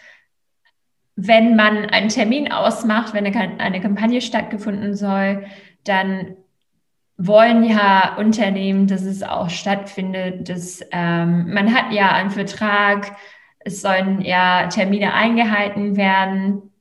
[1.16, 5.46] Wenn man einen Termin ausmacht, wenn eine, eine Kampagne stattgefunden soll,
[5.84, 6.38] dann
[7.18, 10.50] wollen ja Unternehmen, dass es auch stattfindet.
[10.50, 13.16] Dass, ähm, man hat ja einen Vertrag,
[13.60, 16.73] es sollen ja Termine eingehalten werden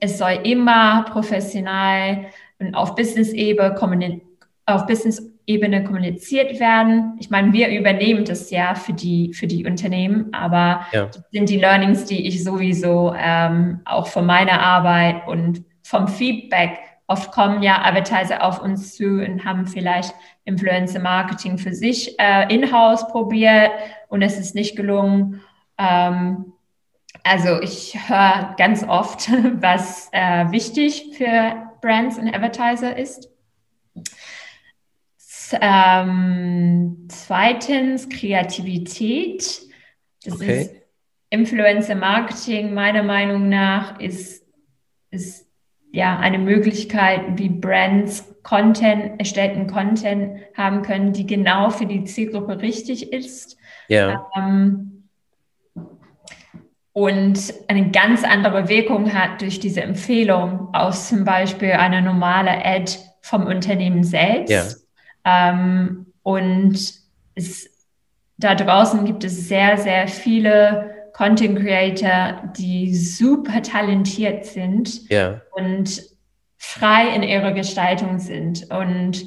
[0.00, 2.26] es soll immer professional
[2.58, 4.20] und auf Business-Ebene
[4.66, 7.16] auf Business-Ebene kommuniziert werden.
[7.20, 11.06] Ich meine, wir übernehmen das ja für die, für die Unternehmen, aber ja.
[11.06, 16.78] das sind die Learnings, die ich sowieso ähm, auch von meiner Arbeit und vom Feedback
[17.10, 20.14] Oft kommen ja Advertiser auf uns zu und haben vielleicht
[20.44, 23.70] Influencer Marketing für sich äh, in-house probiert
[24.08, 25.40] und es ist nicht gelungen.
[25.78, 26.52] Ähm,
[27.28, 29.28] also ich höre ganz oft,
[29.60, 33.30] was äh, wichtig für Brands und Advertiser ist.
[35.60, 39.62] Ähm, zweitens Kreativität.
[40.24, 40.62] Das okay.
[40.62, 40.74] ist
[41.30, 44.44] Influencer Marketing meiner Meinung nach ist,
[45.10, 45.46] ist
[45.92, 52.60] ja eine Möglichkeit, wie Brands Content, erstellten Content haben können, die genau für die Zielgruppe
[52.62, 53.58] richtig ist.
[53.88, 54.26] Ja.
[54.36, 54.97] Ähm,
[56.98, 62.92] und eine ganz andere Wirkung hat durch diese Empfehlung aus zum Beispiel einer normalen Ad
[63.20, 64.84] vom Unternehmen selbst.
[65.24, 65.50] Ja.
[65.50, 66.92] Ähm, und
[67.36, 67.70] es,
[68.36, 75.40] da draußen gibt es sehr, sehr viele Content Creator, die super talentiert sind ja.
[75.52, 76.02] und
[76.56, 78.72] frei in ihrer Gestaltung sind.
[78.72, 79.24] Und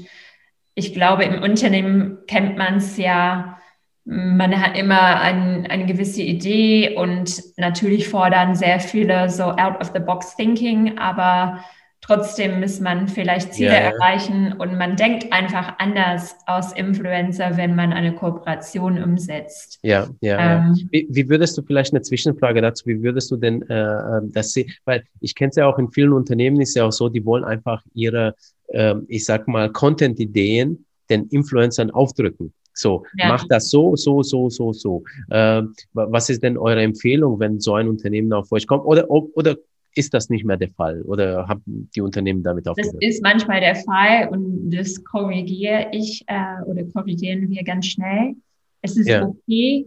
[0.76, 3.61] ich glaube, im Unternehmen kennt man es ja,
[4.06, 9.92] man hat immer ein, eine gewisse Idee und natürlich fordern sehr viele so out of
[9.94, 11.64] the box thinking, aber
[12.02, 13.92] trotzdem muss man vielleicht Ziele ja.
[13.92, 19.80] erreichen und man denkt einfach anders aus Influencer, wenn man eine Kooperation umsetzt.
[19.84, 20.58] Ja, ja.
[20.58, 20.86] Ähm, ja.
[20.92, 24.52] Wie, wie, würdest du vielleicht eine Zwischenfrage dazu, wie würdest du denn äh, ähm, das
[24.52, 24.72] sehen?
[24.86, 27.44] Weil ich kenne es ja auch in vielen Unternehmen, ist ja auch so, die wollen
[27.44, 28.36] einfach ihre,
[28.70, 32.54] äh, ich sag mal, Content-Ideen den Influencern aufdrücken.
[32.74, 33.28] So, ja.
[33.28, 35.04] macht das so, so, so, so, so.
[35.30, 35.64] Äh,
[35.94, 38.86] was ist denn eure Empfehlung, wenn so ein Unternehmen auf euch kommt?
[38.86, 39.58] Oder, oder
[39.96, 41.02] ist das nicht mehr der Fall?
[41.04, 42.96] Oder haben die Unternehmen damit aufgehört?
[42.96, 48.36] Das ist manchmal der Fall und das korrigiere ich äh, oder korrigieren wir ganz schnell.
[48.82, 49.26] Es ist ja.
[49.26, 49.86] okay,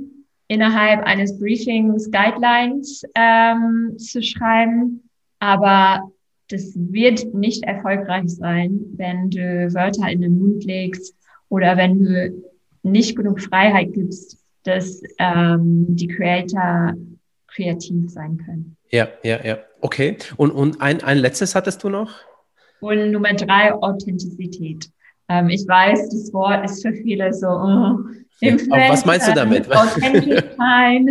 [0.48, 5.08] innerhalb eines Briefings Guidelines ähm, zu schreiben,
[5.38, 6.02] aber
[6.48, 11.16] das wird nicht erfolgreich sein, wenn du Wörter in den Mund legst
[11.48, 12.44] oder wenn du
[12.84, 16.94] nicht genug Freiheit gibst, dass ähm, die Creator
[17.48, 18.76] kreativ sein können.
[18.90, 19.58] Ja, ja, ja.
[19.80, 20.16] Okay.
[20.36, 22.10] Und, und ein, ein letztes hattest du noch?
[22.80, 24.88] Und Nummer drei, Authentizität.
[25.28, 27.96] Ähm, ich weiß, das Wort ist für viele so, oh,
[28.40, 29.70] Influencer, was meinst du damit?
[29.74, 31.06] Authentisch sein.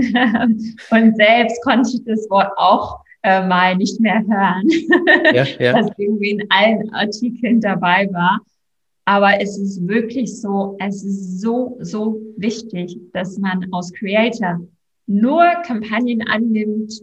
[0.91, 4.69] Und selbst konnte ich das Wort auch äh, mal nicht mehr hören,
[5.33, 5.73] ja, ja.
[5.79, 8.39] was irgendwie in allen Artikeln dabei war.
[9.05, 14.61] Aber es ist wirklich so, es ist so, so wichtig, dass man als Creator
[15.07, 16.93] nur Kampagnen annimmt,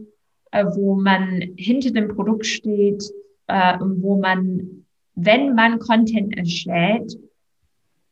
[0.51, 3.05] äh, wo man hinter dem Produkt steht,
[3.48, 7.18] äh, wo man, wenn man Content erstellt,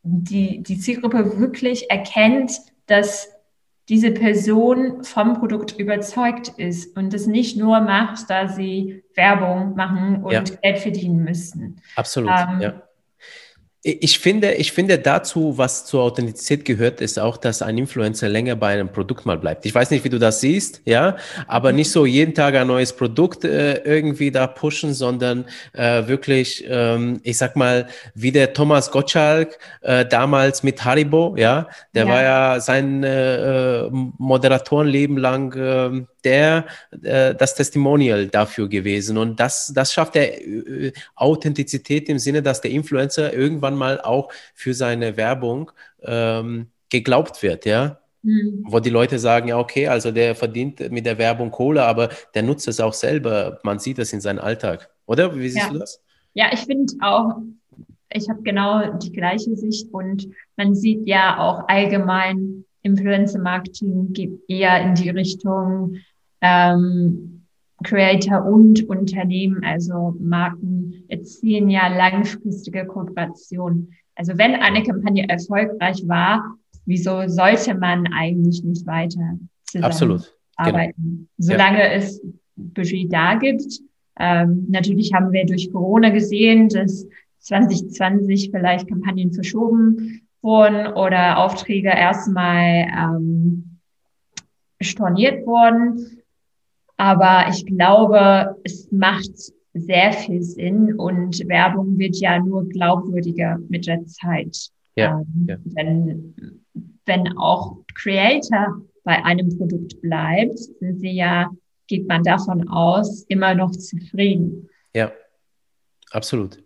[0.03, 3.29] die, die Zielgruppe wirklich erkennt, dass
[3.89, 10.23] diese Person vom Produkt überzeugt ist und es nicht nur macht, da sie Werbung machen
[10.23, 10.43] und ja.
[10.43, 11.81] Geld verdienen müssen.
[11.97, 12.31] Absolut.
[12.31, 12.83] Ähm, ja.
[13.83, 18.57] Ich finde, ich finde dazu, was zur Authentizität gehört, ist auch, dass ein Influencer länger
[18.57, 19.65] bei einem Produkt mal bleibt.
[19.67, 21.17] Ich weiß nicht, wie du das siehst, ja,
[21.47, 26.65] aber nicht so jeden Tag ein neues Produkt äh, irgendwie da pushen, sondern äh, wirklich,
[26.69, 32.11] ähm, ich sag mal, wie der Thomas Gottschalk äh, damals mit Haribo, ja, der ja.
[32.11, 36.67] war ja sein äh, äh Moderatorenleben lang äh, der
[37.03, 39.19] äh, das Testimonial dafür gewesen.
[39.19, 40.33] Und das, das schafft der
[41.15, 45.71] Authentizität im Sinne, dass der Influencer irgendwann mal auch für seine Werbung
[46.03, 47.99] ähm, geglaubt wird, ja.
[48.23, 48.65] Mhm.
[48.67, 52.43] Wo die Leute sagen, ja, okay, also der verdient mit der Werbung Kohle, aber der
[52.43, 53.61] nutzt es auch selber.
[53.63, 54.91] Man sieht das in seinem Alltag.
[55.07, 55.35] Oder?
[55.35, 55.73] Wie siehst ja.
[55.73, 56.03] du das?
[56.35, 57.37] Ja, ich finde auch,
[58.13, 64.81] ich habe genau die gleiche Sicht und man sieht ja auch allgemein, Influencer-Marketing geht eher
[64.81, 65.97] in die Richtung
[66.41, 67.38] ähm,
[67.85, 73.93] Creator und Unternehmen, also Marken, erzielen ja langfristige Kooperation.
[74.15, 76.57] Also wenn eine Kampagne erfolgreich war,
[76.87, 79.39] wieso sollte man eigentlich nicht weiter.
[79.73, 79.87] Genau.
[80.57, 81.29] arbeiten?
[81.39, 81.93] Solange ja.
[81.93, 82.21] es
[82.57, 83.81] Budget da gibt.
[84.19, 87.07] Ähm, natürlich haben wir durch Corona gesehen, dass
[87.41, 93.79] 2020 vielleicht Kampagnen verschoben wurden oder Aufträge erstmal ähm,
[94.81, 96.19] storniert wurden.
[96.99, 99.31] Aber ich glaube, es macht
[99.73, 104.71] sehr viel Sinn und Werbung wird ja nur glaubwürdiger mit der Zeit.
[104.97, 105.57] Ja, ähm, ja.
[105.65, 106.65] Wenn,
[107.07, 111.51] wenn auch Creator bei einem Produkt bleibt, sind sie ja,
[111.87, 114.69] geht man davon aus, immer noch zufrieden.
[114.93, 115.13] Ja,
[116.11, 116.63] absolut.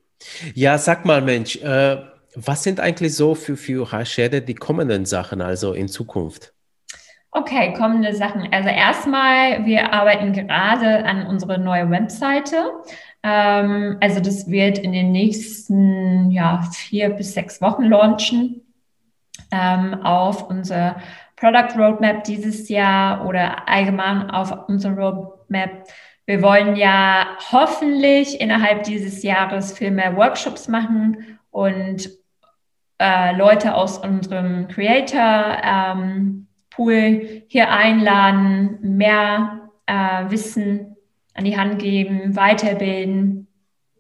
[0.54, 1.98] Ja, sag mal, Mensch, äh,
[2.34, 6.54] was sind eigentlich so für, für Hashede die kommenden Sachen, also in Zukunft?
[7.34, 8.52] Okay, kommende Sachen.
[8.52, 12.70] Also erstmal, wir arbeiten gerade an unserer neuen Webseite.
[13.22, 18.60] Ähm, also das wird in den nächsten ja, vier bis sechs Wochen launchen
[19.50, 20.96] ähm, auf unser
[21.36, 25.88] Product Roadmap dieses Jahr oder allgemein auf unser Roadmap.
[26.26, 32.10] Wir wollen ja hoffentlich innerhalb dieses Jahres viel mehr Workshops machen und
[32.98, 40.96] äh, Leute aus unserem Creator ähm, Pool hier einladen, mehr äh, Wissen
[41.34, 43.48] an die Hand geben, weiterbilden.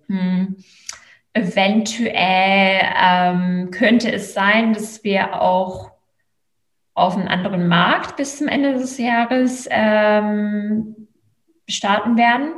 [0.06, 0.56] Hm.
[1.34, 5.92] Eventuell ähm, könnte es sein, dass wir auch
[6.94, 11.08] auf einen anderen Markt bis zum Ende des Jahres ähm,
[11.66, 12.52] starten werden.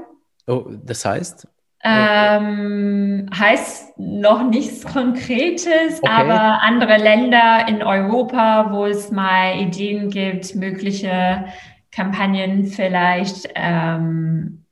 [0.47, 1.47] Oh, das heißt?
[1.87, 6.11] Ähm, heißt noch nichts Konkretes, okay.
[6.11, 11.45] aber andere Länder in Europa, wo es mal Ideen gibt, mögliche
[11.93, 14.65] Kampagnen vielleicht, ähm,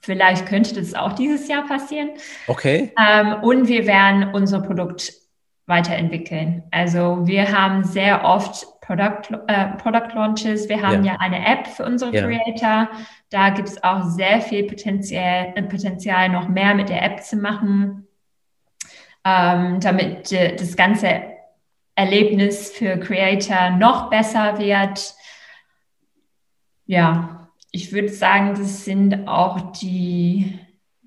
[0.00, 2.10] vielleicht könnte das auch dieses Jahr passieren.
[2.46, 2.92] Okay.
[2.96, 5.12] Ähm, und wir werden unser Produkt
[5.66, 6.62] weiterentwickeln.
[6.70, 10.68] Also wir haben sehr oft Product, äh, Product Launches.
[10.68, 11.12] Wir haben ja.
[11.12, 12.26] ja eine App für unsere ja.
[12.26, 12.90] Creator.
[13.30, 17.36] Da gibt es auch sehr viel Potenzial, äh, Potenzial, noch mehr mit der App zu
[17.36, 18.06] machen,
[19.24, 21.22] ähm, damit äh, das ganze
[21.94, 25.14] Erlebnis für Creator noch besser wird.
[26.84, 30.58] Ja, ich würde sagen, das sind auch die,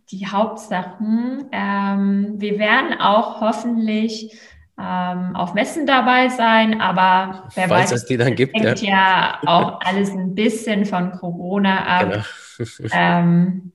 [0.09, 1.49] die Hauptsachen.
[1.51, 4.35] Ähm, wir werden auch hoffentlich
[4.79, 8.89] ähm, auf Messen dabei sein, aber wer Falls weiß, es die dann gibt, hängt ja.
[8.91, 12.25] ja auch alles ein bisschen von Corona ab.
[12.57, 12.89] Genau.
[12.91, 13.71] ähm,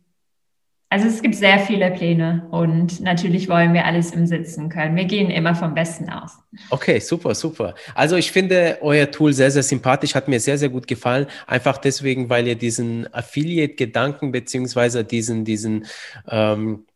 [0.93, 4.97] also es gibt sehr viele Pläne und natürlich wollen wir alles im Sitzen können.
[4.97, 6.33] Wir gehen immer vom Besten aus.
[6.69, 7.77] Okay, super, super.
[7.95, 11.29] Also ich finde euer Tool sehr, sehr sympathisch, hat mir sehr, sehr gut gefallen.
[11.47, 15.87] Einfach deswegen, weil ihr diesen Affiliate-Gedanken beziehungsweise diesen, diesen
[16.29, 16.87] ähm,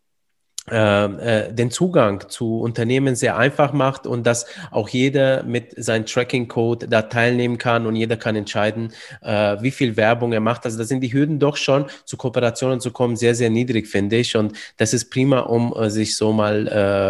[0.70, 6.88] äh, den Zugang zu Unternehmen sehr einfach macht und dass auch jeder mit seinem Tracking-Code
[6.88, 10.64] da teilnehmen kann und jeder kann entscheiden, äh, wie viel Werbung er macht.
[10.64, 14.16] Also da sind die Hürden doch schon zu Kooperationen zu kommen sehr, sehr niedrig, finde
[14.16, 14.36] ich.
[14.36, 16.66] Und das ist prima, um äh, sich so mal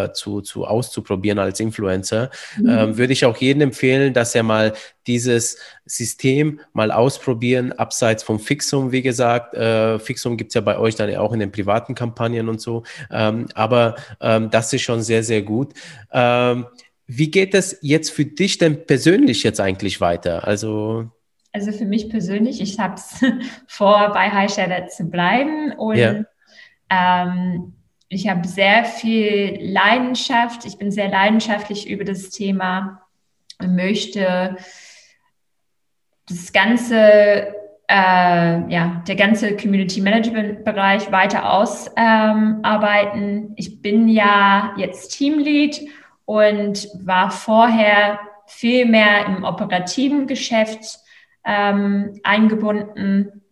[0.08, 2.30] äh, zu, zu auszuprobieren als Influencer.
[2.58, 2.68] Mhm.
[2.68, 4.72] Ähm, würde ich auch jedem empfehlen, dass er mal
[5.06, 9.54] dieses System mal ausprobieren, abseits vom Fixum, wie gesagt.
[9.54, 12.84] Äh, Fixum gibt's ja bei euch dann auch in den privaten Kampagnen und so.
[13.10, 15.74] Ähm, aber ähm, das ist schon sehr, sehr gut.
[16.12, 16.66] Ähm,
[17.06, 20.46] wie geht es jetzt für dich denn persönlich jetzt eigentlich weiter?
[20.46, 21.10] Also
[21.54, 23.24] also für mich persönlich, ich habe es
[23.68, 26.24] vor, bei High Shadow zu bleiben und ja.
[26.90, 27.74] ähm,
[28.08, 30.64] ich habe sehr viel Leidenschaft.
[30.64, 33.02] Ich bin sehr leidenschaftlich über das Thema
[33.60, 34.56] und möchte
[36.28, 37.54] das ganze,
[37.88, 43.22] äh, ja, der ganze Community Management Bereich weiter ausarbeiten.
[43.22, 45.80] Ähm, ich bin ja jetzt Teamlead
[46.24, 50.98] und war vorher viel mehr im operativen Geschäft
[51.44, 53.42] ähm, eingebunden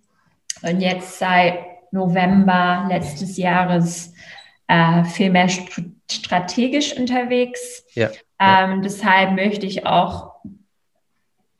[0.62, 1.58] und jetzt seit
[1.92, 4.14] November letztes Jahres
[4.66, 5.70] äh, viel mehr st
[6.10, 7.84] strategisch unterwegs.
[7.94, 8.64] Ja, ja.
[8.64, 10.31] Ähm, deshalb möchte ich auch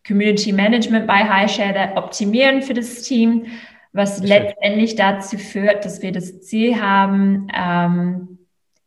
[0.07, 3.47] Community Management bei HighShare optimieren für das Team,
[3.93, 4.27] was Schön.
[4.27, 8.39] letztendlich dazu führt, dass wir das Ziel haben, ähm,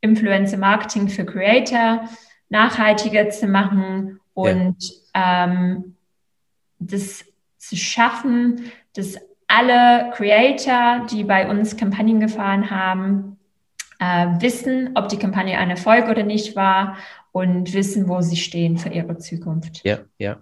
[0.02, 2.08] Influencer Marketing für Creator
[2.50, 4.78] nachhaltiger zu machen und
[5.16, 5.46] ja.
[5.46, 5.96] ähm,
[6.80, 7.26] das
[7.58, 9.18] zu schaffen, dass
[9.48, 13.38] alle Creator, die bei uns Kampagnen gefahren haben,
[14.00, 16.98] äh, wissen, ob die Kampagne ein Erfolg oder nicht war
[17.36, 19.82] und wissen, wo sie stehen für ihre Zukunft.
[19.84, 20.38] Ja, ja.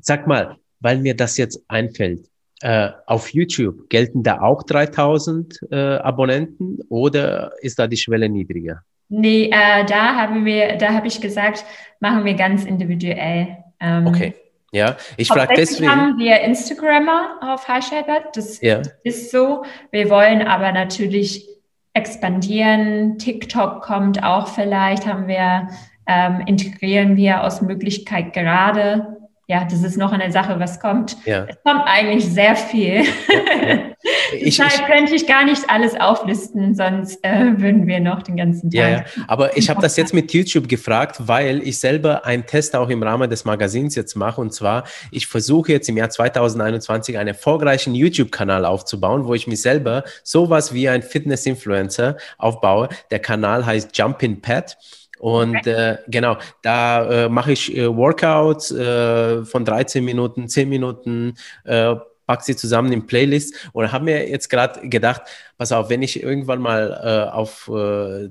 [0.00, 2.30] Sag mal, weil mir das jetzt einfällt,
[2.62, 8.80] äh, auf YouTube gelten da auch 3000 äh, Abonnenten oder ist da die Schwelle niedriger?
[9.10, 11.66] Nee, äh, da haben wir, da habe ich gesagt,
[12.00, 13.58] machen wir ganz individuell.
[13.78, 14.34] Ähm, okay.
[14.72, 15.90] Ja, ich frage deswegen.
[15.90, 18.80] haben wir Instagrammer auf Highshared, das ja.
[19.04, 19.64] ist so.
[19.90, 21.46] Wir wollen aber natürlich
[21.92, 23.18] expandieren.
[23.18, 25.68] TikTok kommt auch vielleicht, haben wir,
[26.08, 29.18] ähm, integrieren wir aus Möglichkeit gerade
[29.50, 31.16] ja, das ist noch eine Sache, was kommt.
[31.24, 31.46] Ja.
[31.48, 33.02] Es kommt eigentlich sehr viel.
[33.02, 33.78] Ja, ja.
[34.32, 38.70] Ich, Deshalb könnte ich gar nicht alles auflisten, sonst äh, würden wir noch den ganzen
[38.70, 38.80] Tag.
[38.80, 39.04] Ja, ja.
[39.26, 43.02] aber ich habe das jetzt mit YouTube gefragt, weil ich selber einen Test auch im
[43.02, 44.40] Rahmen des Magazins jetzt mache.
[44.40, 49.62] Und zwar, ich versuche jetzt im Jahr 2021 einen erfolgreichen YouTube-Kanal aufzubauen, wo ich mich
[49.62, 52.90] selber sowas wie ein Fitness-Influencer aufbaue.
[53.10, 54.76] Der Kanal heißt Jumpin' Pad.
[55.18, 61.34] Und äh, genau, da äh, mache ich äh, Workouts äh, von 13 Minuten, 10 Minuten,
[61.64, 61.94] äh,
[62.26, 65.22] pack sie zusammen in Playlist und habe mir jetzt gerade gedacht,
[65.56, 67.70] pass auf, wenn ich irgendwann mal äh, auf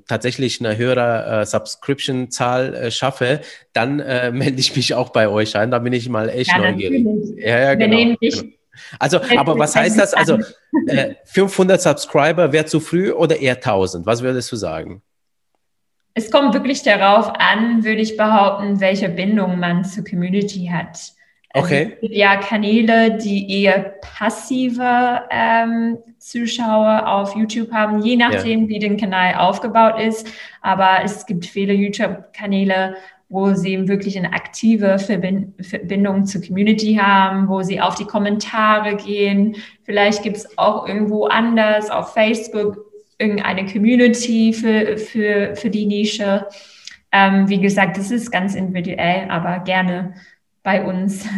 [0.06, 3.40] tatsächlich eine höhere Subscription-Zahl schaffe,
[3.72, 3.96] dann
[4.36, 5.72] melde ich mich auch bei euch ein.
[5.72, 7.04] Da bin ich mal echt ja, neugierig.
[7.38, 8.14] Ja, ja, genau.
[8.20, 8.52] genau.
[8.98, 10.14] Also, aber was heißt das?
[10.14, 10.38] Also,
[10.86, 14.06] äh, 500 Subscriber wäre zu früh oder eher 1000?
[14.06, 15.02] Was würdest du sagen?
[16.18, 21.12] Es kommt wirklich darauf an, würde ich behaupten, welche Bindung man zur Community hat.
[21.50, 21.92] Also okay.
[21.94, 28.68] Es gibt ja Kanäle, die eher passive ähm, Zuschauer auf YouTube haben, je nachdem, ja.
[28.68, 30.26] wie der Kanal aufgebaut ist.
[30.60, 32.96] Aber es gibt viele YouTube-Kanäle,
[33.28, 39.54] wo sie wirklich eine aktive Verbindung zur Community haben, wo sie auf die Kommentare gehen.
[39.84, 42.87] Vielleicht gibt es auch irgendwo anders auf Facebook
[43.18, 46.46] irgendeine Community für, für, für die Nische.
[47.10, 50.14] Ähm, wie gesagt, das ist ganz individuell, aber gerne
[50.62, 51.26] bei uns.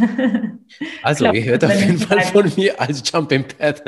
[1.02, 3.82] Also, glaub, ihr hört auf jeden Fall von mir als Jumping Pad.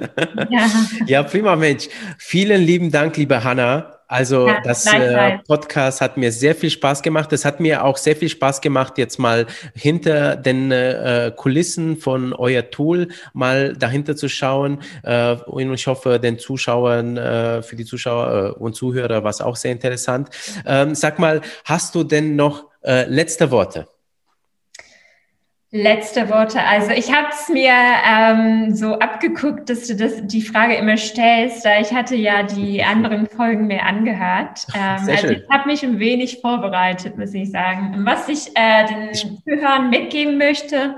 [0.51, 0.67] Ja.
[1.07, 1.89] ja, prima Mensch.
[2.19, 4.01] Vielen lieben Dank, liebe Hanna.
[4.13, 7.33] Also ja, das äh, Podcast hat mir sehr viel Spaß gemacht.
[7.33, 12.35] Es hat mir auch sehr viel Spaß gemacht, jetzt mal hinter den äh, Kulissen von
[12.35, 14.83] euer Tool mal dahinter zu schauen.
[15.03, 19.41] Äh, und ich hoffe, den Zuschauern, äh, für die Zuschauer äh, und Zuhörer war es
[19.41, 20.29] auch sehr interessant.
[20.67, 23.89] Ähm, sag mal, hast du denn noch äh, letzte Worte?
[25.75, 26.63] Letzte Worte.
[26.63, 31.65] Also ich habe es mir ähm, so abgeguckt, dass du das, die Frage immer stellst,
[31.65, 34.67] da ich hatte ja die anderen Folgen mir angehört.
[34.75, 38.05] Ähm, also ich habe mich ein wenig vorbereitet, muss ich sagen.
[38.05, 40.97] Was ich äh, den Zuhörern mitgeben möchte,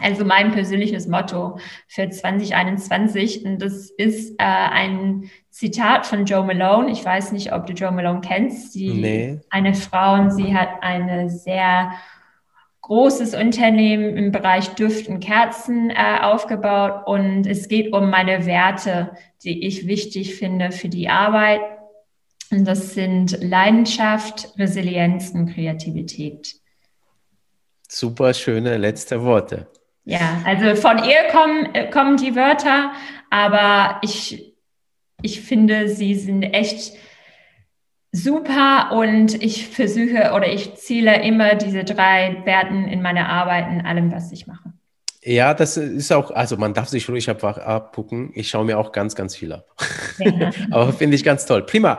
[0.00, 1.58] also mein persönliches Motto
[1.88, 6.92] für 2021, und das ist äh, ein Zitat von Joe Malone.
[6.92, 8.74] Ich weiß nicht, ob du Joe Malone kennst.
[8.74, 9.40] Sie, nee.
[9.50, 11.90] Eine Frau und sie hat eine sehr
[12.88, 19.10] großes Unternehmen im Bereich Düften, Kerzen äh, aufgebaut und es geht um meine Werte,
[19.44, 21.60] die ich wichtig finde für die Arbeit.
[22.50, 26.54] Und das sind Leidenschaft, Resilienz und Kreativität.
[27.86, 29.66] Super schöne letzte Worte.
[30.04, 32.92] Ja, also von ihr kommen, äh, kommen die Wörter,
[33.28, 34.54] aber ich,
[35.20, 36.94] ich finde, sie sind echt
[38.12, 43.84] super und ich versuche oder ich ziele immer diese drei Werten in meiner Arbeit, in
[43.84, 44.72] allem, was ich mache.
[45.22, 48.30] Ja, das ist auch, also man darf sich ruhig einfach abgucken.
[48.34, 49.66] Ich schaue mir auch ganz, ganz viel ab.
[50.18, 50.50] Ja.
[50.70, 51.66] Aber finde ich ganz toll.
[51.66, 51.98] Prima.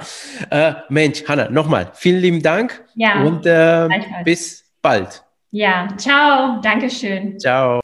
[0.50, 3.88] Äh, Mensch, Hanna, nochmal vielen lieben Dank ja, und äh,
[4.24, 5.24] bis bald.
[5.52, 6.60] Ja, ciao.
[6.62, 7.38] Dankeschön.
[7.40, 7.80] Ciao.